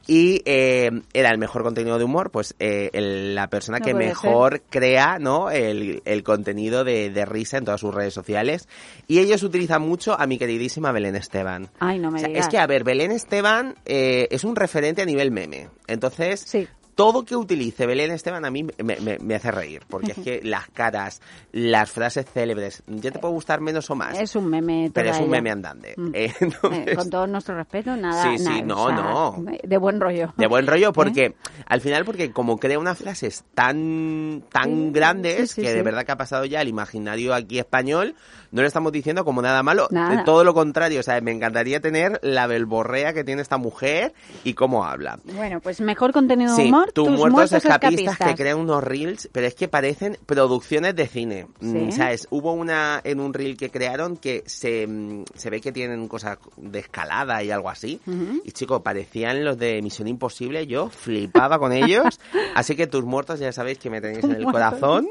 Y 0.06 0.42
eh, 0.44 1.00
era 1.20 1.30
el 1.30 1.38
mejor 1.38 1.62
contenido 1.62 1.98
de 1.98 2.04
humor, 2.04 2.30
pues 2.30 2.54
eh, 2.58 2.90
la 2.92 3.48
persona 3.48 3.80
que 3.80 3.94
mejor 3.94 4.62
crea, 4.68 5.18
¿no? 5.18 5.50
El, 5.50 6.02
contenido 6.24 6.84
de, 6.84 7.10
de 7.10 7.24
risa 7.24 7.58
en 7.58 7.64
todas 7.64 7.80
sus 7.80 7.94
redes 7.94 8.12
sociales. 8.12 8.68
Y 9.06 9.20
ellos 9.20 9.42
utilizan 9.42 9.82
mucho 9.82 10.18
a 10.18 10.26
mi 10.26 10.38
queridísima 10.38 10.92
Belén 10.92 11.16
Esteban. 11.16 11.68
Ay, 11.78 11.98
no 11.98 12.10
me 12.10 12.20
Es 12.38 12.48
que, 12.48 12.58
a 12.58 12.66
ver, 12.66 12.84
Belén 12.84 13.10
Esteban 13.10 13.74
eh, 13.84 14.28
es 14.30 14.44
un 14.44 14.56
referente 14.56 15.02
a 15.02 15.06
nivel 15.06 15.30
meme. 15.30 15.68
Entonces, 15.86 16.40
sí 16.40 16.68
todo 16.94 17.24
que 17.24 17.36
utilice 17.36 17.86
Belén 17.86 18.10
Esteban 18.10 18.44
a 18.44 18.50
mí 18.50 18.66
me, 18.82 19.34
hace 19.34 19.50
reír, 19.50 19.82
porque 19.88 20.12
es 20.12 20.18
que 20.24 20.40
las 20.42 20.68
caras, 20.68 21.20
las 21.52 21.90
frases 21.90 22.26
célebres, 22.26 22.82
ya 22.86 23.10
te 23.10 23.18
puede 23.18 23.34
gustar 23.34 23.60
menos 23.60 23.88
o 23.90 23.94
más. 23.94 24.18
Es 24.18 24.36
un 24.36 24.48
meme. 24.48 24.90
Pero 24.92 25.10
es 25.10 25.18
un 25.18 25.30
meme 25.30 25.50
andante. 25.50 25.94
Mm. 25.96 26.10
Eh, 26.14 26.34
eh, 26.40 26.94
con 26.94 27.10
todo 27.10 27.26
nuestro 27.26 27.54
respeto, 27.56 27.96
nada. 27.96 28.22
Sí, 28.22 28.38
sí, 28.38 28.62
no, 28.62 28.90
no. 28.90 29.44
De 29.62 29.76
buen 29.78 30.00
rollo. 30.00 30.32
De 30.36 30.46
buen 30.46 30.66
rollo, 30.66 30.92
porque 30.94 31.26
¿Eh? 31.26 31.34
al 31.66 31.80
final, 31.80 32.04
porque 32.04 32.32
como 32.32 32.58
crea 32.58 32.78
unas 32.78 32.98
frases 32.98 33.44
tan, 33.54 34.42
tan 34.50 34.92
grandes, 34.92 35.54
que 35.54 35.72
de 35.72 35.82
verdad 35.82 36.04
que 36.04 36.12
ha 36.12 36.16
pasado 36.16 36.44
ya 36.44 36.60
el 36.60 36.68
imaginario 36.68 37.34
aquí 37.34 37.58
español, 37.58 38.14
no 38.52 38.62
le 38.62 38.68
estamos 38.68 38.92
diciendo 38.92 39.24
como 39.24 39.42
nada 39.42 39.62
malo. 39.62 39.88
De 39.90 40.22
todo 40.24 40.44
lo 40.44 40.54
contrario, 40.54 41.00
o 41.00 41.02
sea, 41.02 41.20
me 41.20 41.32
encantaría 41.32 41.80
tener 41.80 42.18
la 42.22 42.46
belborrea 42.46 43.12
que 43.12 43.24
tiene 43.24 43.42
esta 43.42 43.58
mujer 43.58 44.12
y 44.44 44.54
cómo 44.54 44.84
habla. 44.84 45.18
Bueno, 45.24 45.60
pues 45.60 45.80
mejor 45.80 46.12
contenido 46.12 46.56
de 46.56 46.64
humor 46.64 46.89
tus, 46.92 47.08
muertos, 47.08 47.52
escapistas, 47.52 48.18
que 48.18 48.34
crean 48.34 48.58
unos 48.58 48.82
reels, 48.82 49.28
pero 49.32 49.46
es 49.46 49.54
que 49.54 49.68
parecen 49.68 50.18
producciones 50.26 50.94
de 50.96 51.06
cine. 51.06 51.46
Mm, 51.60 51.90
¿Sabes? 51.90 52.26
Hubo 52.30 52.52
una 52.52 53.00
en 53.04 53.20
un 53.20 53.34
reel 53.34 53.56
que 53.56 53.70
crearon 53.70 54.16
que 54.16 54.42
se, 54.46 54.86
mm, 54.86 55.24
se 55.34 55.50
ve 55.50 55.60
que 55.60 55.72
tienen 55.72 56.08
cosas 56.08 56.38
de 56.56 56.78
escalada 56.80 57.42
y 57.42 57.50
algo 57.50 57.70
así. 57.70 58.00
Y 58.44 58.52
chicos, 58.52 58.82
parecían 58.82 59.44
los 59.44 59.58
de 59.58 59.80
Misión 59.82 60.08
Imposible. 60.08 60.66
Yo 60.66 60.88
flipaba 60.88 61.58
con 61.58 61.72
ellos. 61.72 62.20
así 62.54 62.76
que 62.76 62.86
tus 62.86 63.04
muertos 63.04 63.40
ya 63.40 63.52
sabéis 63.52 63.78
que 63.78 63.90
me 63.90 64.00
tenéis 64.00 64.24
en 64.24 64.32
el 64.32 64.44
corazón. 64.44 65.08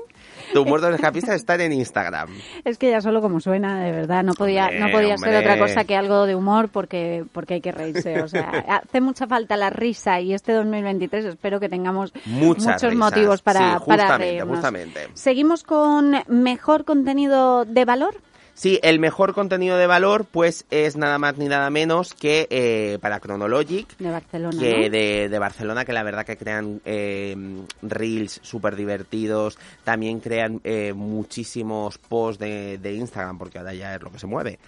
Tus 0.53 0.65
muertos 0.65 0.93
escapistas 0.95 1.35
están 1.35 1.61
en 1.61 1.73
Instagram. 1.73 2.29
Es 2.63 2.77
que 2.77 2.89
ya 2.89 3.01
solo 3.01 3.21
como 3.21 3.39
suena, 3.39 3.83
de 3.83 3.91
verdad, 3.91 4.23
no 4.23 4.33
podía, 4.33 4.71
no 4.71 4.91
podía 4.91 5.17
ser 5.17 5.35
otra 5.35 5.57
cosa 5.57 5.83
que 5.83 5.95
algo 5.95 6.25
de 6.25 6.35
humor 6.35 6.69
porque, 6.69 7.25
porque 7.31 7.55
hay 7.55 7.61
que 7.61 7.71
reírse. 7.71 8.21
O 8.21 8.27
sea, 8.27 8.49
hace 8.83 9.01
mucha 9.01 9.27
falta 9.27 9.57
la 9.57 9.69
risa 9.69 10.19
y 10.19 10.33
este 10.33 10.53
2023 10.53 11.25
espero 11.25 11.59
que 11.59 11.69
tengamos 11.69 12.13
muchos 12.25 12.95
motivos 12.95 13.41
para, 13.41 13.79
para 13.79 14.17
reírnos. 14.17 14.57
Justamente. 14.57 15.07
Seguimos 15.13 15.63
con 15.63 16.15
mejor 16.27 16.85
contenido 16.85 17.65
de 17.65 17.85
valor. 17.85 18.15
Sí, 18.59 18.77
el 18.83 18.99
mejor 18.99 19.33
contenido 19.33 19.77
de 19.77 19.87
valor, 19.87 20.25
pues 20.25 20.65
es 20.69 20.97
nada 20.97 21.17
más 21.17 21.37
ni 21.37 21.47
nada 21.47 21.69
menos 21.69 22.13
que 22.13 22.45
eh, 22.49 22.97
para 22.99 23.21
Chronologic. 23.21 23.97
De 23.99 24.11
Barcelona. 24.11 24.59
Que 24.59 24.89
de, 24.89 25.39
Barcelona, 25.39 25.85
que 25.85 25.93
la 25.93 26.03
verdad 26.03 26.25
que 26.25 26.35
crean 26.35 26.81
eh, 26.83 27.37
reels 27.81 28.41
súper 28.43 28.75
divertidos. 28.75 29.57
También 29.85 30.19
crean 30.19 30.59
eh, 30.65 30.91
muchísimos 30.91 31.97
posts 31.99 32.37
de, 32.37 32.77
de 32.79 32.95
Instagram, 32.95 33.37
porque 33.37 33.59
ahora 33.59 33.73
ya 33.73 33.95
es 33.95 34.01
lo 34.01 34.11
que 34.11 34.19
se 34.19 34.27
mueve 34.27 34.59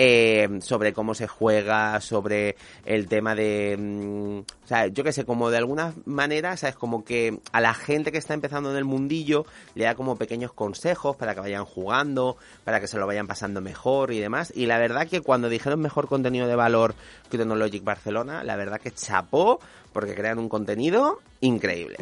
eh, 0.00 0.60
sobre 0.62 0.92
cómo 0.92 1.12
se 1.12 1.26
juega, 1.26 2.00
sobre 2.00 2.54
el 2.86 3.08
tema 3.08 3.34
de, 3.34 3.76
mm, 3.76 4.38
o 4.38 4.66
sea, 4.66 4.86
yo 4.86 5.02
qué 5.02 5.10
sé, 5.10 5.24
como 5.24 5.50
de 5.50 5.56
alguna 5.56 5.92
manera, 6.04 6.56
sabes, 6.56 6.76
como 6.76 7.04
que 7.04 7.40
a 7.50 7.60
la 7.60 7.74
gente 7.74 8.12
que 8.12 8.18
está 8.18 8.32
empezando 8.32 8.70
en 8.70 8.76
el 8.76 8.84
mundillo 8.84 9.44
le 9.74 9.86
da 9.86 9.96
como 9.96 10.14
pequeños 10.14 10.52
consejos 10.52 11.16
para 11.16 11.34
que 11.34 11.40
vayan 11.40 11.64
jugando, 11.64 12.36
para 12.62 12.78
que 12.78 12.86
se 12.86 12.96
lo 12.96 13.08
vayan 13.08 13.26
pasando 13.26 13.60
mejor 13.60 14.12
y 14.12 14.20
demás. 14.20 14.52
Y 14.54 14.66
la 14.66 14.78
verdad 14.78 15.08
que 15.08 15.20
cuando 15.20 15.48
dijeron 15.48 15.80
mejor 15.80 16.06
contenido 16.06 16.46
de 16.46 16.54
valor 16.54 16.94
Chronologic 17.28 17.82
Barcelona, 17.82 18.44
la 18.44 18.54
verdad 18.54 18.80
que 18.80 18.92
chapó 18.92 19.58
porque 19.98 20.14
crean 20.14 20.38
un 20.38 20.48
contenido 20.48 21.18
increíble. 21.40 21.96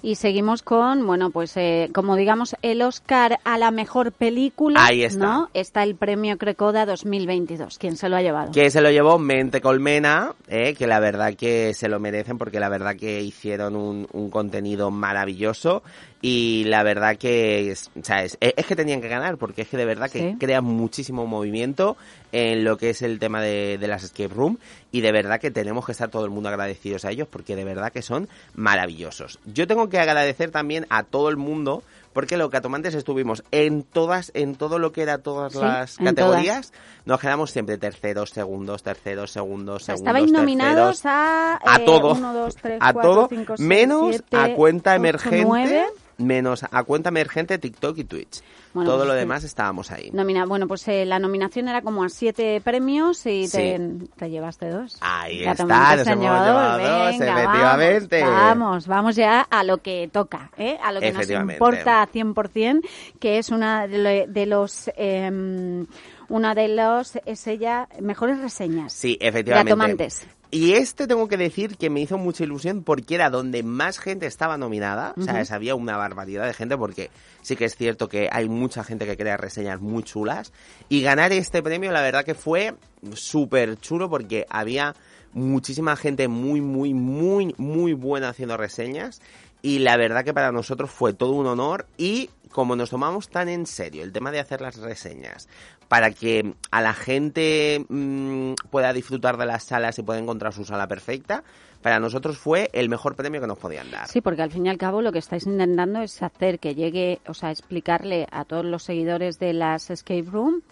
Y 0.00 0.14
seguimos 0.14 0.62
con, 0.62 1.06
bueno, 1.06 1.28
pues 1.28 1.54
eh, 1.58 1.90
como 1.92 2.16
digamos 2.16 2.56
el 2.62 2.80
Oscar 2.80 3.40
a 3.44 3.58
la 3.58 3.70
mejor 3.70 4.10
película, 4.10 4.82
Ahí 4.82 5.02
está. 5.02 5.26
¿no? 5.26 5.50
Está 5.52 5.82
el 5.82 5.94
premio 5.94 6.38
Crecoda 6.38 6.86
2022. 6.86 7.76
¿Quién 7.76 7.98
se 7.98 8.08
lo 8.08 8.16
ha 8.16 8.22
llevado? 8.22 8.52
Que 8.52 8.70
se 8.70 8.80
lo 8.80 8.90
llevó 8.90 9.18
Mente 9.18 9.60
Colmena, 9.60 10.34
eh, 10.48 10.72
que 10.72 10.86
la 10.86 10.98
verdad 10.98 11.34
que 11.34 11.74
se 11.74 11.90
lo 11.90 12.00
merecen 12.00 12.38
porque 12.38 12.58
la 12.58 12.70
verdad 12.70 12.96
que 12.96 13.20
hicieron 13.20 13.76
un, 13.76 14.08
un 14.12 14.30
contenido 14.30 14.90
maravilloso 14.90 15.82
y 16.24 16.62
la 16.66 16.82
verdad 16.84 17.16
que 17.16 17.70
es, 17.72 17.90
o 18.00 18.04
sea, 18.04 18.22
es, 18.22 18.38
es 18.40 18.64
que 18.64 18.76
tenían 18.76 19.00
que 19.00 19.08
ganar 19.08 19.36
porque 19.38 19.62
es 19.62 19.68
que 19.68 19.76
de 19.76 19.84
verdad 19.84 20.08
que 20.10 20.18
Sí. 20.20 20.36
crean 20.38 20.64
muchísimo 20.64 21.26
movimiento 21.26 21.96
en 22.30 22.62
lo 22.64 22.76
que 22.78 22.90
es 22.90 23.02
el 23.02 23.18
tema 23.18 23.42
de, 23.42 23.76
de 23.76 23.88
las 23.88 24.04
escape 24.04 24.28
room 24.32 24.56
y 24.92 25.00
de 25.00 25.10
verdad 25.10 25.40
que 25.40 25.50
tenemos 25.50 25.84
que 25.84 25.90
estar 25.92 26.08
todo 26.10 26.24
el 26.24 26.30
mundo 26.30 26.48
agradecidos 26.48 27.04
a 27.04 27.10
ellos 27.10 27.26
porque 27.28 27.56
de 27.56 27.64
verdad 27.64 27.92
que 27.92 28.02
son 28.02 28.28
maravillosos. 28.54 29.38
Yo 29.46 29.66
tengo 29.66 29.88
que 29.88 29.98
agradecer 29.98 30.50
también 30.52 30.86
a 30.90 31.02
todo 31.02 31.28
el 31.28 31.36
mundo 31.36 31.82
porque 32.12 32.36
los 32.36 32.50
catomantes 32.50 32.94
estuvimos 32.94 33.42
en 33.52 33.82
todas, 33.82 34.30
en 34.34 34.54
todo 34.54 34.78
lo 34.78 34.92
que 34.92 35.02
era 35.02 35.18
todas 35.18 35.54
Sí, 35.54 35.58
las 35.60 35.96
categorías, 35.96 36.72
nos 37.06 37.18
quedamos 37.20 37.50
siempre 37.50 37.78
terceros, 37.78 38.30
segundos, 38.30 38.82
terceros, 38.82 39.30
segundos, 39.32 39.82
O 39.82 39.84
sea, 39.86 39.96
segundos, 39.96 40.14
estabais 40.14 40.30
nominados 40.32 41.00
terceros, 41.02 41.06
a, 41.06 41.54
a 41.64 41.76
eh, 41.78 41.84
todo, 41.86 42.12
uno, 42.12 42.32
dos, 42.34 42.54
tres, 42.56 42.78
a 42.80 42.92
cuatro, 42.92 43.12
todo, 43.14 43.28
cinco, 43.30 43.56
seis, 43.56 43.66
menos 43.66 44.10
siete, 44.10 44.36
a 44.36 44.54
cuenta 44.54 44.90
ocho, 44.90 44.96
emergente, 44.96 45.44
nueve. 45.44 45.86
Menos 46.22 46.64
a 46.70 46.82
cuenta 46.84 47.08
emergente 47.10 47.58
TikTok 47.58 47.98
y 47.98 48.04
Twitch. 48.04 48.40
Bueno, 48.74 48.88
todo 48.90 49.00
pues 49.00 49.08
lo 49.08 49.14
demás 49.14 49.44
estábamos 49.44 49.90
ahí. 49.90 50.10
Nomina- 50.12 50.46
bueno, 50.46 50.66
pues 50.66 50.86
eh, 50.88 51.04
la 51.04 51.18
nominación 51.18 51.68
era 51.68 51.82
como 51.82 52.04
a 52.04 52.08
siete 52.08 52.60
premios 52.62 53.20
y 53.26 53.48
te, 53.48 53.76
Sí. 53.78 54.08
te 54.16 54.30
llevaste 54.30 54.70
dos. 54.70 54.96
Ahí 55.00 55.44
está, 55.44 55.64
nos 55.96 56.06
hemos 56.06 56.24
llevado 56.24 56.78
dos, 56.78 57.18
venga, 57.18 57.42
efectivamente. 57.42 58.22
Vamos, 58.24 58.86
vamos, 58.86 59.16
ya 59.16 59.42
a 59.42 59.62
lo 59.64 59.78
que 59.78 60.08
toca, 60.12 60.50
¿eh? 60.56 60.78
a 60.82 60.92
lo 60.92 61.00
que 61.00 61.12
nos 61.12 61.28
importa 61.28 62.08
100%, 62.12 62.80
que 63.20 63.38
es 63.38 63.50
una 63.50 63.86
de, 63.86 63.98
lo- 63.98 64.32
de 64.32 64.46
los... 64.46 64.90
em, 64.96 65.86
una 66.28 66.54
de 66.54 66.68
los 66.68 67.16
es 67.26 67.46
ella 67.46 67.88
mejores 68.00 68.40
reseñas. 68.40 68.94
Sí, 68.94 69.18
efectivamente. 69.20 69.70
Gatomantes. 69.72 70.26
Y 70.54 70.74
este 70.74 71.06
tengo 71.06 71.28
que 71.28 71.38
decir 71.38 71.78
que 71.78 71.88
me 71.88 72.02
hizo 72.02 72.18
mucha 72.18 72.44
ilusión 72.44 72.84
porque 72.84 73.14
era 73.14 73.30
donde 73.30 73.62
más 73.62 73.98
gente 73.98 74.26
estaba 74.26 74.58
nominada. 74.58 75.14
O 75.16 75.22
sea, 75.22 75.42
había 75.56 75.74
una 75.74 75.96
barbaridad 75.96 76.46
de 76.46 76.52
gente 76.52 76.76
porque 76.76 77.08
sí 77.40 77.56
que 77.56 77.64
es 77.64 77.74
cierto 77.74 78.06
que 78.10 78.28
hay 78.30 78.50
mucha 78.50 78.84
gente 78.84 79.06
que 79.06 79.16
crea 79.16 79.38
reseñas 79.38 79.80
muy 79.80 80.02
chulas. 80.02 80.52
Y 80.90 81.00
ganar 81.00 81.32
este 81.32 81.62
premio, 81.62 81.90
la 81.90 82.02
verdad 82.02 82.22
que 82.22 82.34
fue 82.34 82.74
súper 83.14 83.78
chulo 83.78 84.10
porque 84.10 84.44
había 84.50 84.94
muchísima 85.32 85.96
gente 85.96 86.28
muy, 86.28 86.60
muy, 86.60 86.92
muy, 86.92 87.54
muy 87.56 87.94
buena 87.94 88.28
haciendo 88.28 88.58
reseñas. 88.58 89.22
Y 89.62 89.78
la 89.78 89.96
verdad 89.96 90.22
que 90.22 90.34
para 90.34 90.52
nosotros 90.52 90.90
fue 90.90 91.14
todo 91.14 91.32
un 91.32 91.46
honor 91.46 91.86
y 91.96 92.28
como 92.52 92.76
nos 92.76 92.90
tomamos 92.90 93.28
tan 93.28 93.48
en 93.48 93.66
serio 93.66 94.04
el 94.04 94.12
tema 94.12 94.30
de 94.30 94.40
hacer 94.40 94.60
las 94.60 94.76
reseñas 94.76 95.48
para 95.88 96.10
que 96.10 96.54
a 96.70 96.80
la 96.80 96.94
gente 96.94 97.84
mm, 97.88 98.54
pueda 98.70 98.92
disfrutar 98.92 99.36
de 99.36 99.46
las 99.46 99.64
salas 99.64 99.98
y 99.98 100.02
pueda 100.02 100.20
encontrar 100.20 100.52
su 100.52 100.64
sala 100.64 100.88
perfecta, 100.88 101.44
para 101.82 101.98
nosotros 101.98 102.38
fue 102.38 102.70
el 102.72 102.88
mejor 102.88 103.16
premio 103.16 103.40
que 103.40 103.46
nos 103.46 103.58
podían 103.58 103.90
dar. 103.90 104.08
Sí, 104.08 104.20
porque 104.20 104.42
al 104.42 104.50
fin 104.50 104.64
y 104.66 104.70
al 104.70 104.78
cabo 104.78 105.02
lo 105.02 105.12
que 105.12 105.18
estáis 105.18 105.46
intentando 105.46 106.00
es 106.00 106.22
hacer 106.22 106.60
que 106.60 106.74
llegue, 106.74 107.20
o 107.26 107.34
sea, 107.34 107.50
explicarle 107.50 108.26
a 108.30 108.44
todos 108.44 108.64
los 108.64 108.84
seguidores 108.84 109.38
de 109.38 109.52
las 109.52 109.90
escape 109.90 110.30
room 110.30 110.62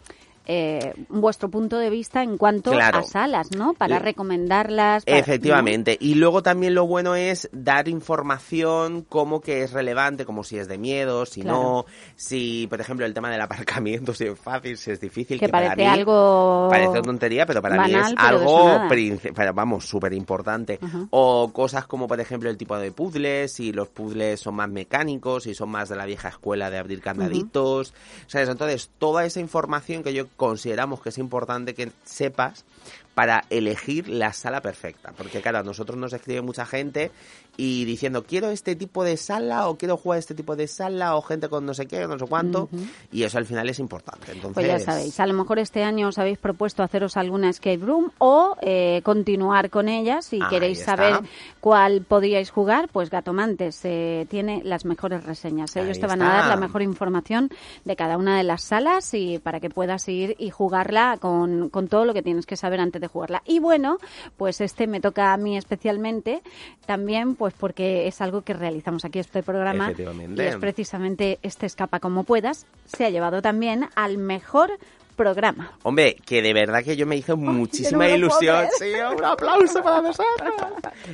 eh, 0.46 0.94
vuestro 1.08 1.48
punto 1.50 1.78
de 1.78 1.90
vista 1.90 2.22
en 2.22 2.36
cuanto 2.38 2.72
Claro. 2.72 2.98
a 3.00 3.02
salas, 3.02 3.50
¿no? 3.52 3.74
Para 3.74 3.96
Le- 3.98 4.04
recomendarlas. 4.04 5.04
para- 5.04 5.18
Efectivamente. 5.18 5.96
Y 6.00 6.14
luego 6.14 6.42
también 6.42 6.74
lo 6.74 6.86
bueno 6.86 7.14
es 7.14 7.48
dar 7.52 7.88
información 7.88 9.02
como 9.08 9.40
que 9.40 9.62
es 9.62 9.72
relevante, 9.72 10.24
como 10.24 10.42
si 10.44 10.58
es 10.58 10.66
de 10.68 10.78
miedo, 10.78 11.26
si 11.26 11.42
Claro. 11.42 11.58
no, 11.58 11.86
si, 12.16 12.66
por 12.68 12.80
ejemplo, 12.80 13.06
el 13.06 13.14
tema 13.14 13.30
del 13.30 13.40
aparcamiento, 13.40 14.12
si 14.14 14.24
es 14.24 14.38
fácil, 14.38 14.76
si 14.76 14.90
es 14.90 15.00
difícil. 15.00 15.38
Que 15.38 15.48
para 15.48 15.68
parece 15.68 15.82
mí 15.82 15.88
algo 16.00 16.68
Parece 16.70 17.02
tontería, 17.02 17.46
pero 17.46 17.62
para 17.62 17.76
mí 17.86 17.92
banal, 17.92 18.00
es 18.00 18.06
de 18.08 18.12
eso 18.14 18.68
algo, 18.78 18.88
pero 19.34 19.54
vamos, 19.54 19.86
súper 19.86 20.12
importante. 20.12 20.78
O 21.10 21.52
cosas 21.52 21.86
como, 21.86 22.06
por 22.08 22.20
ejemplo, 22.20 22.50
el 22.50 22.56
tipo 22.56 22.76
de 22.78 22.92
puzzles, 22.92 23.52
si 23.52 23.72
los 23.72 23.88
puzzles 23.88 24.40
son 24.40 24.54
más 24.56 24.68
mecánicos, 24.68 25.44
si 25.44 25.54
son 25.54 25.70
más 25.70 25.88
de 25.88 25.96
la 25.96 26.06
vieja 26.06 26.28
escuela 26.28 26.70
de 26.70 26.78
abrir 26.78 27.00
candaditos. 27.00 27.92
¿Sabes? 28.26 28.48
Entonces, 28.48 28.90
toda 28.98 29.24
esa 29.24 29.40
información 29.40 30.02
que 30.02 30.12
yo 30.12 30.26
consideramos 30.36 31.00
que 31.00 31.10
es 31.10 31.18
importante 31.18 31.74
que 31.74 31.92
sepas 32.04 32.64
para 33.20 33.44
elegir 33.50 34.08
la 34.08 34.32
sala 34.32 34.62
perfecta. 34.62 35.12
Porque, 35.14 35.42
claro, 35.42 35.58
a 35.58 35.62
nosotros 35.62 35.98
nos 35.98 36.10
escribe 36.14 36.40
mucha 36.40 36.64
gente 36.64 37.10
y 37.58 37.84
diciendo, 37.84 38.24
quiero 38.24 38.48
este 38.48 38.74
tipo 38.74 39.04
de 39.04 39.18
sala 39.18 39.68
o 39.68 39.76
quiero 39.76 39.98
jugar 39.98 40.18
este 40.18 40.34
tipo 40.34 40.56
de 40.56 40.66
sala 40.66 41.14
o 41.14 41.20
gente 41.20 41.50
con 41.50 41.66
no 41.66 41.74
sé 41.74 41.84
qué 41.84 42.06
o 42.06 42.08
no 42.08 42.18
sé 42.18 42.24
cuánto. 42.24 42.70
Y 43.12 43.24
eso 43.24 43.36
al 43.36 43.44
final 43.44 43.68
es 43.68 43.78
importante. 43.78 44.32
Entonces, 44.32 44.54
Pues 44.54 44.66
ya 44.66 44.78
sabéis, 44.78 45.20
a 45.20 45.26
lo 45.26 45.34
mejor 45.34 45.58
este 45.58 45.84
año 45.84 46.08
os 46.08 46.18
habéis 46.18 46.38
propuesto 46.38 46.82
haceros 46.82 47.18
alguna 47.18 47.50
escape 47.50 47.76
room 47.76 48.10
o 48.16 48.56
eh, 48.62 49.02
continuar 49.04 49.68
con 49.68 49.90
ella. 49.90 50.22
Si 50.22 50.38
queréis 50.48 50.82
saber 50.82 51.20
cuál 51.60 52.00
podíais 52.00 52.48
jugar, 52.48 52.88
pues 52.90 53.10
Gatomantes 53.10 53.84
eh, 53.84 54.26
tiene 54.30 54.62
las 54.64 54.86
mejores 54.86 55.24
reseñas. 55.24 55.76
Ellos 55.76 55.98
Ahí 55.98 56.00
te 56.00 56.06
van 56.06 56.22
a 56.22 56.28
dar 56.28 56.48
la 56.48 56.56
mejor 56.56 56.80
información 56.80 57.50
de 57.84 57.96
cada 57.96 58.16
una 58.16 58.38
de 58.38 58.44
las 58.44 58.62
salas 58.62 59.12
y 59.12 59.38
para 59.38 59.60
que 59.60 59.68
puedas 59.68 60.08
ir 60.08 60.36
y 60.38 60.48
jugarla 60.48 61.18
con, 61.20 61.68
con 61.68 61.88
todo 61.88 62.06
lo 62.06 62.14
que 62.14 62.22
tienes 62.22 62.46
que 62.46 62.56
saber 62.56 62.80
antes 62.80 63.02
de 63.02 63.09
jugarla. 63.10 63.42
Y 63.46 63.58
bueno, 63.58 63.98
pues 64.36 64.60
este 64.60 64.86
me 64.86 65.00
toca 65.00 65.32
a 65.32 65.36
mí 65.36 65.56
especialmente 65.56 66.42
también, 66.86 67.34
pues 67.36 67.54
porque 67.54 68.06
es 68.06 68.20
algo 68.20 68.42
que 68.42 68.54
realizamos 68.54 69.04
aquí 69.04 69.18
este 69.18 69.42
programa 69.42 69.92
y 69.92 70.40
es 70.40 70.56
precisamente 70.56 71.38
este 71.42 71.66
escapa 71.66 72.00
como 72.00 72.24
puedas. 72.24 72.66
Se 72.86 73.04
ha 73.04 73.10
llevado 73.10 73.42
también 73.42 73.88
al 73.94 74.18
mejor 74.18 74.70
programa. 75.20 75.72
Hombre, 75.82 76.16
que 76.24 76.40
de 76.40 76.54
verdad 76.54 76.82
que 76.82 76.96
yo 76.96 77.06
me 77.06 77.14
hizo 77.16 77.36
muchísima 77.36 78.08
ilusión. 78.08 78.66
Sí, 78.78 78.92
un 79.16 79.22
aplauso 79.22 79.82
para 79.82 80.00
nosotros. 80.00 80.50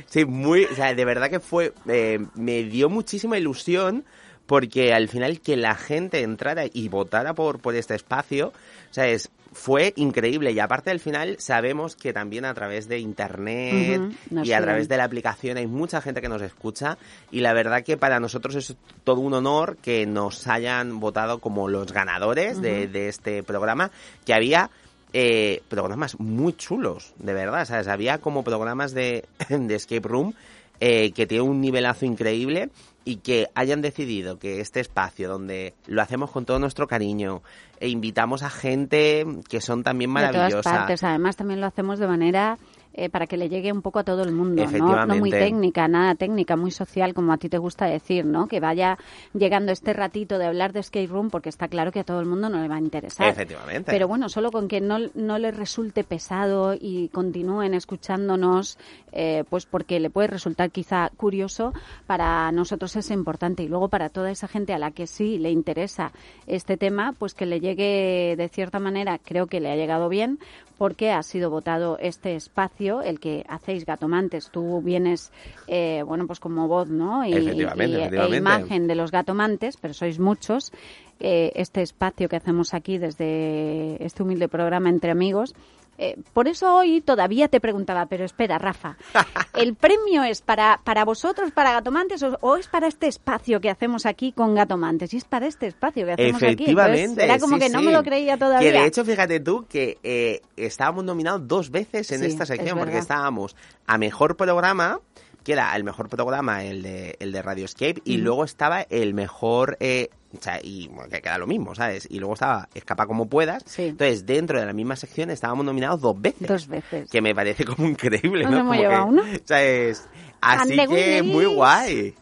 Sí, 0.05 0.23
muy, 0.23 0.63
o 0.63 0.75
sea, 0.75 0.93
de 0.93 1.03
verdad 1.03 1.29
que 1.29 1.41
fue, 1.41 1.73
eh, 1.89 2.19
me 2.35 2.63
dio 2.63 2.89
muchísima 2.89 3.37
ilusión 3.37 4.05
porque 4.45 4.93
al 4.93 5.09
final 5.09 5.41
que 5.41 5.57
la 5.57 5.75
gente 5.75 6.21
entrara 6.21 6.63
y 6.71 6.87
votara 6.87 7.33
por, 7.33 7.59
por 7.59 7.75
este 7.75 7.95
espacio, 7.95 8.47
o 8.47 8.93
sea, 8.93 9.07
es, 9.07 9.29
fue 9.57 9.91
increíble. 9.95 10.51
Y 10.51 10.59
aparte 10.59 10.91
al 10.91 10.99
final 10.99 11.37
sabemos 11.39 11.95
que 11.95 12.13
también 12.13 12.45
a 12.45 12.53
través 12.53 12.87
de 12.87 12.99
internet 12.99 14.01
y 14.29 14.51
a 14.51 14.61
través 14.61 14.87
de 14.87 14.97
la 14.97 15.03
aplicación 15.03 15.57
hay 15.57 15.65
mucha 15.65 15.99
gente 15.99 16.21
que 16.21 16.29
nos 16.29 16.41
escucha. 16.43 16.97
Y 17.31 17.41
la 17.41 17.53
verdad 17.53 17.83
que 17.83 17.97
para 17.97 18.19
nosotros 18.19 18.55
es 18.55 18.75
todo 19.03 19.19
un 19.19 19.33
honor 19.33 19.77
que 19.77 20.05
nos 20.05 20.47
hayan 20.47 20.99
votado 20.99 21.39
como 21.39 21.67
los 21.67 21.91
ganadores 21.91 22.61
de, 22.61 22.87
de 22.87 23.09
este 23.09 23.41
programa 23.41 23.89
que 24.25 24.33
había 24.33 24.69
eh, 25.11 25.63
programas 25.69 26.19
muy 26.19 26.53
chulos 26.53 27.13
de 27.17 27.33
verdad. 27.33 27.65
¿sabes? 27.65 27.87
había 27.87 28.19
como 28.19 28.43
programas 28.43 28.93
de, 28.93 29.25
de 29.49 29.75
escape 29.75 30.07
room 30.07 30.33
eh, 30.79 31.11
que 31.11 31.25
tiene 31.25 31.43
un 31.43 31.61
nivelazo 31.61 32.05
increíble 32.05 32.69
y 33.05 33.17
que 33.17 33.47
hayan 33.55 33.81
decidido 33.81 34.37
que 34.37 34.59
este 34.59 34.79
espacio 34.79 35.29
donde 35.29 35.73
lo 35.85 36.01
hacemos 36.01 36.29
con 36.29 36.45
todo 36.45 36.59
nuestro 36.59 36.87
cariño 36.87 37.41
e 37.79 37.87
invitamos 37.87 38.43
a 38.43 38.49
gente 38.49 39.25
que 39.49 39.61
son 39.61 39.83
también 39.83 40.13
De 40.13 40.19
todas 40.19 40.33
maravillosas 40.33 40.73
partes. 40.73 41.03
Además, 41.03 41.37
también 41.37 41.61
lo 41.61 41.67
hacemos 41.67 41.99
de 41.99 42.07
manera 42.07 42.57
eh, 42.99 43.09
para 43.09 43.27
que 43.27 43.37
le 43.37 43.47
llegue 43.47 43.71
un 43.71 43.83
poco 43.83 43.99
a 43.99 44.03
todo 44.03 44.23
el 44.23 44.31
mundo, 44.31 44.65
¿no? 44.71 45.05
No 45.05 45.15
muy 45.17 45.29
técnica, 45.29 45.87
nada 45.87 46.15
técnica, 46.15 46.55
muy 46.55 46.71
social, 46.71 47.13
como 47.13 47.31
a 47.31 47.37
ti 47.37 47.47
te 47.47 47.59
gusta 47.59 47.85
decir, 47.85 48.25
¿no? 48.25 48.47
Que 48.47 48.59
vaya 48.59 48.97
llegando 49.35 49.71
este 49.71 49.93
ratito 49.93 50.39
de 50.39 50.47
hablar 50.47 50.73
de 50.73 50.81
skate 50.81 51.07
room, 51.07 51.29
porque 51.29 51.49
está 51.49 51.67
claro 51.67 51.91
que 51.91 51.99
a 51.99 52.03
todo 52.03 52.19
el 52.19 52.25
mundo 52.25 52.49
no 52.49 52.59
le 52.59 52.67
va 52.67 52.77
a 52.77 52.79
interesar. 52.79 53.29
Efectivamente. 53.29 53.91
Pero 53.91 54.07
bueno, 54.07 54.29
solo 54.29 54.49
con 54.51 54.67
que 54.67 54.81
no, 54.81 54.97
no 55.13 55.37
les 55.37 55.55
resulte 55.55 56.03
pesado 56.03 56.73
y 56.73 57.09
continúen 57.09 57.75
escuchándonos, 57.75 58.79
eh, 59.11 59.43
pues 59.47 59.67
porque 59.67 59.99
le 59.99 60.09
puede 60.09 60.29
resultar 60.29 60.71
quizá 60.71 61.11
curioso, 61.17 61.73
para 62.07 62.51
nosotros 62.51 62.95
es 62.95 63.11
importante. 63.11 63.61
Y 63.61 63.67
luego 63.67 63.89
para 63.89 64.09
toda 64.09 64.31
esa 64.31 64.47
gente 64.47 64.73
a 64.73 64.79
la 64.79 64.89
que 64.89 65.05
sí 65.05 65.37
le 65.37 65.51
interesa 65.51 66.11
este 66.47 66.77
tema, 66.77 67.13
pues 67.19 67.35
que 67.35 67.45
le 67.45 67.59
llegue 67.59 68.33
de 68.35 68.49
cierta 68.49 68.79
manera, 68.79 69.19
creo 69.23 69.45
que 69.45 69.59
le 69.59 69.71
ha 69.71 69.75
llegado 69.75 70.09
bien, 70.09 70.39
porque 70.77 71.11
ha 71.11 71.23
sido 71.23 71.49
votado 71.49 71.97
este 71.99 72.35
espacio, 72.35 72.86
el 73.01 73.19
que 73.19 73.45
hacéis 73.47 73.85
gatomantes. 73.85 74.49
Tú 74.51 74.81
vienes, 74.81 75.31
eh, 75.67 76.03
bueno, 76.05 76.25
pues 76.27 76.39
como 76.39 76.67
voz, 76.67 76.89
¿no? 76.89 77.25
Y, 77.25 77.33
Efectivamente, 77.33 77.91
y- 77.97 78.01
e 78.01 78.05
efectivamente. 78.05 78.37
imagen 78.37 78.87
de 78.87 78.95
los 78.95 79.11
gatomantes, 79.11 79.77
pero 79.77 79.93
sois 79.93 80.17
muchos. 80.19 80.71
Eh, 81.19 81.51
este 81.55 81.81
espacio 81.81 82.29
que 82.29 82.35
hacemos 82.35 82.73
aquí 82.75 82.97
desde 82.99 83.97
este 84.05 84.21
humilde 84.23 84.47
programa 84.47 84.89
entre 84.89 85.09
amigos. 85.11 85.55
Eh, 85.97 86.15
por 86.33 86.47
eso 86.47 86.75
hoy 86.75 87.01
todavía 87.01 87.47
te 87.47 87.59
preguntaba, 87.59 88.05
pero 88.05 88.23
espera, 88.23 88.57
Rafa, 88.57 88.97
¿el 89.55 89.75
premio 89.75 90.23
es 90.23 90.41
para, 90.41 90.79
para 90.83 91.05
vosotros, 91.05 91.51
para 91.51 91.71
Gatomantes, 91.71 92.21
o, 92.23 92.37
o 92.41 92.55
es 92.57 92.67
para 92.67 92.87
este 92.87 93.07
espacio 93.07 93.59
que 93.59 93.69
hacemos 93.69 94.05
aquí 94.05 94.31
con 94.31 94.53
Gatomantes? 94.53 95.13
Y 95.13 95.17
es 95.17 95.25
para 95.25 95.47
este 95.47 95.67
espacio 95.67 96.05
que 96.05 96.13
hacemos 96.13 96.43
aquí. 96.43 96.63
Efectivamente. 96.63 97.01
Entonces, 97.01 97.23
era 97.23 97.39
como 97.39 97.55
sí, 97.55 97.61
que 97.61 97.69
no 97.69 97.79
sí. 97.79 97.85
me 97.85 97.91
lo 97.91 98.03
creía 98.03 98.37
todavía. 98.37 98.71
Que 98.71 98.77
de 98.79 98.85
hecho, 98.85 99.03
fíjate 99.03 99.39
tú 99.39 99.65
que 99.67 99.97
eh, 100.03 100.41
estábamos 100.55 101.03
nominados 101.03 101.47
dos 101.47 101.71
veces 101.71 102.11
en 102.11 102.19
Sí, 102.19 102.27
esta 102.27 102.43
es 102.43 102.49
sección, 102.49 102.77
porque 102.77 102.99
estábamos 102.99 103.55
a 103.87 103.97
mejor 103.97 104.37
programa 104.37 104.99
que 105.43 105.53
era 105.53 105.73
el 105.77 105.85
mejor 105.85 106.09
programa, 106.09 106.65
el 106.65 106.83
de, 106.83 107.15
el 107.21 107.31
de 107.31 107.41
Radioscape, 107.41 108.01
y 108.03 108.17
luego 108.17 108.43
estaba 108.43 108.81
el 108.81 109.13
mejor... 109.13 109.77
Eh, 109.79 110.09
o 110.37 110.41
sea, 110.41 110.59
y 110.61 110.87
bueno, 110.87 111.09
que 111.09 111.21
queda 111.21 111.37
lo 111.37 111.47
mismo, 111.47 111.73
¿sabes? 111.75 112.07
Y 112.09 112.19
luego 112.19 112.33
estaba 112.35 112.69
Escapa 112.73 113.05
como 113.07 113.27
puedas. 113.27 113.63
Sí. 113.65 113.83
Entonces, 113.87 114.25
dentro 114.25 114.59
de 114.59 114.65
la 114.65 114.73
misma 114.73 114.95
sección 114.95 115.29
estábamos 115.29 115.65
nominados 115.65 116.01
dos 116.01 116.19
veces. 116.21 116.47
Dos 116.47 116.67
veces. 116.67 117.09
Que 117.09 117.21
me 117.21 117.33
parece 117.35 117.65
como 117.65 117.87
increíble, 117.87 118.43
¿Nos 118.43 118.51
¿no? 118.51 118.57
Como 118.59 118.71
que- 118.73 118.87
uno? 118.87 119.21
O 119.21 119.47
sea, 119.47 119.63
es... 119.63 120.07
Así 120.41 120.79
And 120.79 120.89
que 120.89 121.23
muy 121.23 121.45
guay. 121.45 122.13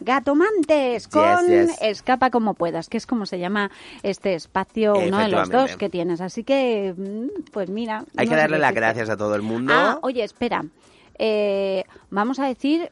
Gatomantes 0.00 1.06
con 1.06 1.46
Yes, 1.46 1.68
yes. 1.68 1.78
Escapa 1.80 2.30
como 2.30 2.54
puedas, 2.54 2.88
que 2.88 2.96
es 2.96 3.06
como 3.06 3.26
se 3.26 3.38
llama 3.38 3.70
este 4.02 4.34
espacio, 4.34 4.94
uno 4.94 5.18
de 5.18 5.28
los 5.28 5.48
dos 5.48 5.76
que 5.76 5.88
tienes. 5.88 6.20
Así 6.20 6.42
que, 6.42 6.92
mm, 6.96 7.50
pues 7.52 7.70
mira. 7.70 8.04
Hay 8.16 8.26
no 8.26 8.30
que 8.32 8.36
darle 8.36 8.58
las 8.58 8.74
gracias 8.74 9.08
a 9.10 9.16
todo 9.16 9.36
el 9.36 9.42
mundo. 9.42 9.72
Ah, 9.74 9.98
oye, 10.02 10.24
espera. 10.24 10.64
Eh, 11.18 11.84
vamos 12.10 12.40
a 12.40 12.46
decir, 12.46 12.90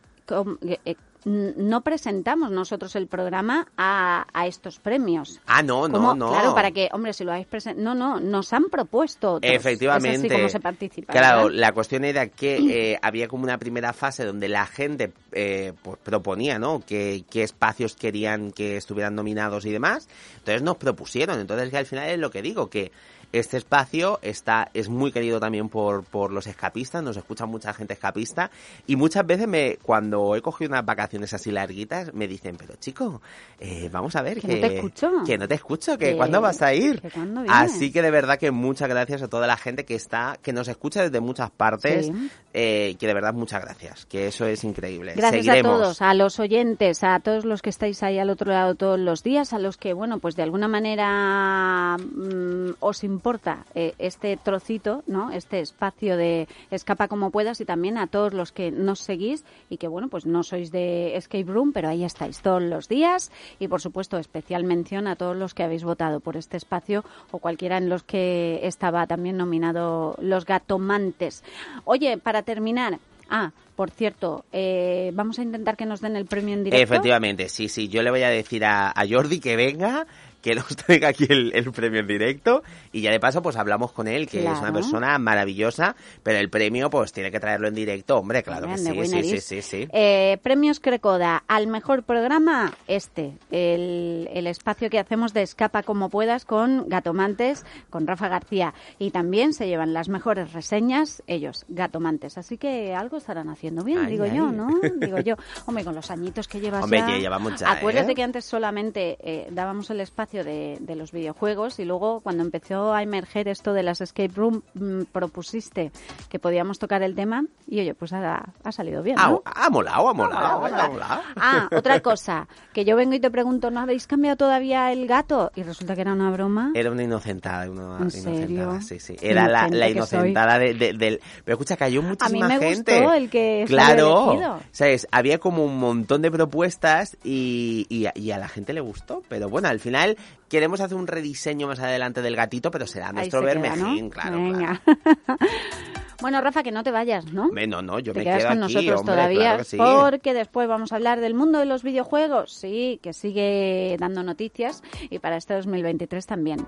eh, 0.84 0.94
no 1.24 1.82
presentamos 1.82 2.50
nosotros 2.50 2.94
el 2.96 3.06
programa 3.06 3.66
a, 3.76 4.26
a 4.32 4.46
estos 4.46 4.78
premios. 4.78 5.40
Ah, 5.46 5.62
no, 5.62 5.88
no, 5.88 5.94
¿Cómo? 5.94 6.14
no. 6.14 6.30
Claro, 6.30 6.54
para 6.54 6.70
que, 6.70 6.88
hombre, 6.92 7.12
si 7.12 7.24
lo 7.24 7.32
habéis 7.32 7.46
presentado. 7.46 7.84
No, 7.84 7.94
no, 7.94 8.20
nos 8.20 8.52
han 8.52 8.64
propuesto. 8.64 9.34
otros. 9.34 9.52
Efectivamente. 9.52 10.16
Es 10.16 10.24
así 10.24 10.28
como 10.30 10.48
se 10.48 10.60
participa. 10.60 11.12
Claro, 11.12 11.44
¿verdad? 11.44 11.58
la 11.58 11.72
cuestión 11.72 12.04
era 12.04 12.28
que 12.28 12.56
eh, 12.92 12.98
había 13.02 13.28
como 13.28 13.44
una 13.44 13.58
primera 13.58 13.92
fase 13.92 14.24
donde 14.24 14.48
la 14.48 14.66
gente 14.66 15.12
eh, 15.32 15.72
pues 15.82 15.98
proponía, 16.02 16.58
¿no? 16.58 16.80
Que, 16.86 17.24
qué 17.30 17.42
espacios 17.42 17.96
querían 17.96 18.52
que 18.52 18.76
estuvieran 18.76 19.14
nominados 19.14 19.66
y 19.66 19.70
demás. 19.70 20.08
Entonces 20.38 20.62
nos 20.62 20.76
propusieron. 20.76 21.40
Entonces 21.40 21.70
que 21.70 21.78
al 21.78 21.86
final 21.86 22.08
es 22.08 22.18
lo 22.18 22.30
que 22.30 22.42
digo, 22.42 22.70
que 22.70 22.92
este 23.32 23.56
espacio 23.58 24.18
está 24.22 24.70
es 24.74 24.88
muy 24.88 25.12
querido 25.12 25.38
también 25.40 25.68
por, 25.68 26.04
por 26.04 26.32
los 26.32 26.46
escapistas, 26.46 27.02
nos 27.02 27.16
escucha 27.16 27.46
mucha 27.46 27.72
gente 27.74 27.94
escapista 27.94 28.50
y 28.86 28.96
muchas 28.96 29.26
veces 29.26 29.46
me 29.46 29.76
cuando 29.82 30.34
he 30.36 30.42
cogido 30.42 30.70
unas 30.70 30.84
vacaciones 30.84 31.32
así 31.34 31.50
larguitas 31.50 32.14
me 32.14 32.26
dicen, 32.26 32.56
pero 32.56 32.74
chico, 32.76 33.20
eh, 33.60 33.88
vamos 33.92 34.16
a 34.16 34.22
ver 34.22 34.40
Que 34.40 34.48
no 34.60 34.66
te 34.68 34.76
escucho. 34.76 35.10
que 35.26 35.38
no 35.38 35.46
te 35.48 35.54
escucho, 35.54 35.98
que 35.98 36.10
Que- 36.10 36.16
cuándo 36.16 36.40
vas 36.40 36.62
a 36.62 36.72
ir. 36.74 37.00
que. 37.00 37.10
Así 37.48 37.92
que 37.92 38.02
de 38.02 38.10
verdad 38.10 38.38
que 38.38 38.50
muchas 38.50 38.88
gracias 38.88 39.22
a 39.22 39.28
toda 39.28 39.46
la 39.46 39.56
gente 39.56 39.84
que 39.84 39.94
está, 39.94 40.38
que 40.42 40.52
nos 40.52 40.68
escucha 40.68 41.02
desde 41.02 41.20
muchas 41.20 41.50
partes, 41.50 42.06
Sí. 42.06 42.30
eh, 42.54 42.96
que 42.98 43.06
de 43.06 43.14
verdad 43.14 43.34
muchas 43.34 43.60
gracias, 43.62 44.06
que 44.06 44.26
eso 44.28 44.46
es 44.46 44.64
increíble. 44.64 45.14
Gracias 45.14 45.44
Seguiremos. 45.44 45.72
a 45.74 45.82
todos, 45.82 46.02
a 46.02 46.14
los 46.14 46.38
oyentes, 46.40 47.04
a 47.04 47.20
todos 47.20 47.44
los 47.44 47.62
que 47.62 47.70
estáis 47.70 48.02
ahí 48.02 48.18
al 48.18 48.30
otro 48.30 48.50
lado 48.52 48.74
todos 48.74 48.98
los 48.98 49.22
días, 49.22 49.52
a 49.52 49.58
los 49.58 49.76
que, 49.76 49.92
bueno, 49.92 50.18
pues 50.18 50.34
de 50.36 50.42
alguna 50.44 50.68
manera 50.68 51.96
mm, 51.98 52.70
os 52.80 53.04
importa 53.18 53.64
eh, 53.74 53.94
este 53.98 54.36
trocito, 54.36 55.02
¿no? 55.08 55.32
Este 55.32 55.58
espacio 55.58 56.16
de 56.16 56.46
escapa 56.70 57.08
como 57.08 57.32
puedas 57.32 57.60
y 57.60 57.64
también 57.64 57.98
a 57.98 58.06
todos 58.06 58.32
los 58.32 58.52
que 58.52 58.70
nos 58.70 59.00
seguís 59.00 59.44
y 59.68 59.78
que, 59.78 59.88
bueno, 59.88 60.06
pues 60.08 60.24
no 60.24 60.44
sois 60.44 60.70
de 60.70 61.16
Escape 61.16 61.50
Room, 61.50 61.72
pero 61.72 61.88
ahí 61.88 62.04
estáis 62.04 62.40
todos 62.40 62.62
los 62.62 62.88
días 62.88 63.32
y, 63.58 63.66
por 63.66 63.80
supuesto, 63.80 64.18
especial 64.18 64.62
mención 64.62 65.08
a 65.08 65.16
todos 65.16 65.36
los 65.36 65.52
que 65.52 65.64
habéis 65.64 65.82
votado 65.82 66.20
por 66.20 66.36
este 66.36 66.56
espacio 66.56 67.04
o 67.32 67.38
cualquiera 67.38 67.76
en 67.76 67.88
los 67.88 68.04
que 68.04 68.60
estaba 68.62 69.04
también 69.08 69.36
nominado 69.36 70.14
Los 70.20 70.44
Gatomantes. 70.44 71.42
Oye, 71.84 72.18
para 72.18 72.42
terminar, 72.42 73.00
Ah, 73.30 73.52
por 73.76 73.90
cierto, 73.90 74.44
eh, 74.52 75.10
vamos 75.14 75.38
a 75.38 75.42
intentar 75.42 75.76
que 75.76 75.84
nos 75.84 76.00
den 76.00 76.16
el 76.16 76.24
premio 76.24 76.54
en 76.54 76.64
directo. 76.64 76.82
Efectivamente, 76.82 77.48
sí, 77.48 77.68
sí, 77.68 77.88
yo 77.88 78.02
le 78.02 78.10
voy 78.10 78.22
a 78.22 78.30
decir 78.30 78.64
a, 78.64 78.90
a 78.90 79.06
Jordi 79.06 79.38
que 79.38 79.54
venga, 79.54 80.06
que 80.48 80.54
nos 80.56 80.66
traiga 80.76 81.08
aquí 81.08 81.26
el, 81.28 81.52
el 81.54 81.70
premio 81.72 82.00
en 82.00 82.06
directo 82.06 82.62
y 82.92 83.02
ya 83.02 83.10
de 83.10 83.20
paso 83.20 83.42
pues 83.42 83.56
hablamos 83.56 83.92
con 83.92 84.08
él, 84.08 84.28
que 84.28 84.40
es 84.40 84.58
una 84.58 84.72
persona 84.72 85.18
maravillosa, 85.18 85.96
pero 86.22 86.38
el 86.38 86.50
premio 86.50 86.90
pues 86.90 87.12
tiene 87.12 87.30
que 87.30 87.40
traerlo 87.40 87.68
en 87.68 87.74
directo, 87.74 88.18
hombre, 88.18 88.42
claro 88.42 88.68
que 88.68 88.78
sí, 88.78 88.92
sí, 89.04 89.22
sí, 89.22 89.36
is. 89.36 89.44
sí, 89.44 89.62
sí. 89.62 89.88
Eh, 89.92 90.38
premios 90.42 90.80
Crecoda 90.80 91.42
al 91.46 91.66
mejor 91.66 92.02
programa, 92.02 92.72
este, 92.86 93.32
el, 93.50 94.28
el 94.32 94.46
espacio 94.46 94.90
que 94.90 94.98
hacemos 94.98 95.34
de 95.34 95.42
Escapa 95.42 95.82
como 95.82 96.08
puedas 96.08 96.44
con 96.44 96.88
Gatomantes, 96.88 97.64
con 97.90 98.06
Rafa 98.06 98.28
García. 98.28 98.74
Y 98.98 99.10
también 99.10 99.52
se 99.52 99.66
llevan 99.66 99.92
las 99.92 100.08
mejores 100.08 100.52
reseñas 100.52 101.22
ellos, 101.26 101.64
Gatomantes. 101.68 102.38
Así 102.38 102.58
que 102.58 102.94
algo 102.94 103.16
estarán 103.18 103.48
haciendo 103.48 103.84
bien, 103.84 104.00
Ay, 104.00 104.12
digo 104.12 104.24
ay. 104.24 104.36
yo, 104.36 104.52
¿no? 104.52 104.68
Digo 104.96 105.18
yo. 105.18 105.34
Hombre, 105.66 105.84
con 105.84 105.94
los 105.94 106.10
añitos 106.10 106.48
que 106.48 106.60
llevas 106.60 106.84
Hombre, 106.84 107.00
ya. 107.00 107.16
llevamos 107.18 107.60
ya, 107.60 107.72
Acuérdate 107.72 108.12
¿eh? 108.12 108.14
que 108.14 108.22
antes 108.22 108.44
solamente 108.44 109.18
eh, 109.20 109.48
dábamos 109.50 109.90
el 109.90 110.00
espacio 110.00 110.37
de, 110.44 110.78
de 110.80 110.96
los 110.96 111.12
videojuegos 111.12 111.78
y 111.78 111.84
luego 111.84 112.20
cuando 112.20 112.42
empezó 112.42 112.92
a 112.92 113.02
emerger 113.02 113.48
esto 113.48 113.72
de 113.72 113.82
las 113.82 114.00
escape 114.00 114.32
room 114.34 114.62
mm, 114.74 115.02
propusiste 115.12 115.92
que 116.28 116.38
podíamos 116.38 116.78
tocar 116.78 117.02
el 117.02 117.14
tema 117.14 117.44
y 117.66 117.80
oye, 117.80 117.94
pues 117.94 118.12
ha, 118.12 118.44
ha 118.64 118.72
salido 118.72 119.02
bien, 119.02 119.16
Ah, 119.18 119.28
¿no? 119.30 119.42
ha 119.44 119.70
molado, 119.70 120.08
ha 120.08 120.14
molado, 120.14 120.58
hola. 120.60 120.84
ha 120.84 120.88
molado. 120.88 121.22
Ah, 121.36 121.68
otra 121.76 122.00
cosa, 122.00 122.48
que 122.72 122.84
yo 122.84 122.96
vengo 122.96 123.14
y 123.14 123.20
te 123.20 123.30
pregunto, 123.30 123.70
¿no 123.70 123.80
habéis 123.80 124.06
cambiado 124.06 124.36
todavía 124.36 124.92
el 124.92 125.06
gato? 125.06 125.50
Y 125.54 125.62
resulta 125.62 125.94
que 125.94 126.00
era 126.02 126.12
una 126.12 126.30
broma. 126.30 126.72
Era 126.74 126.90
una 126.90 127.02
inocentada, 127.02 127.70
una 127.70 127.96
¿En 127.96 128.02
inocentada, 128.02 128.36
serio? 128.36 128.80
sí, 128.82 128.98
sí. 129.00 129.16
Era 129.20 129.48
la, 129.48 129.88
inocentada 129.88 130.58
de- 130.58 130.74
de- 130.74 130.92
del... 130.92 131.20
Pero 131.44 131.54
escucha, 131.54 131.76
cayó 131.76 132.02
muchísima 132.02 132.48
me 132.48 132.58
gente. 132.58 132.98
gustó 133.00 133.12
el 133.14 133.30
que 133.30 133.64
Claro. 133.66 134.60
¿sabes? 134.72 135.06
Había 135.10 135.38
como 135.38 135.64
un 135.64 135.78
montón 135.78 136.22
de 136.22 136.30
propuestas 136.30 137.16
y, 137.24 137.86
y, 137.88 138.06
a- 138.06 138.12
y 138.14 138.30
a 138.32 138.38
la 138.38 138.48
gente 138.48 138.72
le 138.72 138.80
gustó. 138.80 139.22
Pero 139.28 139.48
bueno, 139.48 139.68
al 139.68 139.80
final 139.80 140.16
queremos 140.48 140.80
hacer 140.80 140.96
un 140.96 141.06
rediseño 141.06 141.66
más 141.66 141.80
adelante 141.80 142.22
del 142.22 142.36
gatito, 142.36 142.70
pero 142.70 142.86
será 142.86 143.12
nuestro 143.12 143.40
se 143.40 143.46
queda, 143.46 143.60
bermejín, 143.60 144.04
¿no? 144.04 144.10
claro, 144.10 144.36
Venga. 144.36 144.80
claro. 144.84 145.38
bueno, 146.20 146.40
Rafa, 146.40 146.62
que 146.62 146.72
no 146.72 146.82
te 146.82 146.90
vayas, 146.90 147.32
¿no? 147.32 147.48
No, 147.48 147.82
no, 147.82 147.98
yo 147.98 148.12
te 148.12 148.20
me 148.20 148.24
quedas 148.24 148.38
quedo 148.38 148.48
con 148.48 148.62
aquí, 148.62 148.74
nosotros 148.74 149.00
hombre, 149.00 149.14
todavía 149.14 149.40
claro 149.40 149.58
que 149.58 149.64
sí. 149.64 149.76
porque 149.76 150.34
después 150.34 150.68
vamos 150.68 150.92
a 150.92 150.96
hablar 150.96 151.20
del 151.20 151.34
mundo 151.34 151.58
de 151.58 151.66
los 151.66 151.82
videojuegos, 151.82 152.52
sí, 152.52 152.98
que 153.02 153.12
sigue 153.12 153.96
dando 153.98 154.22
noticias 154.22 154.82
y 155.10 155.18
para 155.18 155.36
este 155.36 155.54
2023 155.54 156.26
también. 156.26 156.66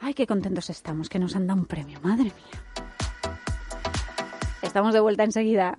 Ay, 0.00 0.14
qué 0.14 0.26
contentos 0.26 0.70
estamos 0.70 1.08
que 1.08 1.18
nos 1.18 1.34
han 1.34 1.46
dado 1.46 1.60
un 1.60 1.66
premio, 1.66 2.00
madre 2.02 2.24
mía. 2.24 2.62
Estamos 4.62 4.94
de 4.94 5.00
vuelta 5.00 5.24
enseguida. 5.24 5.76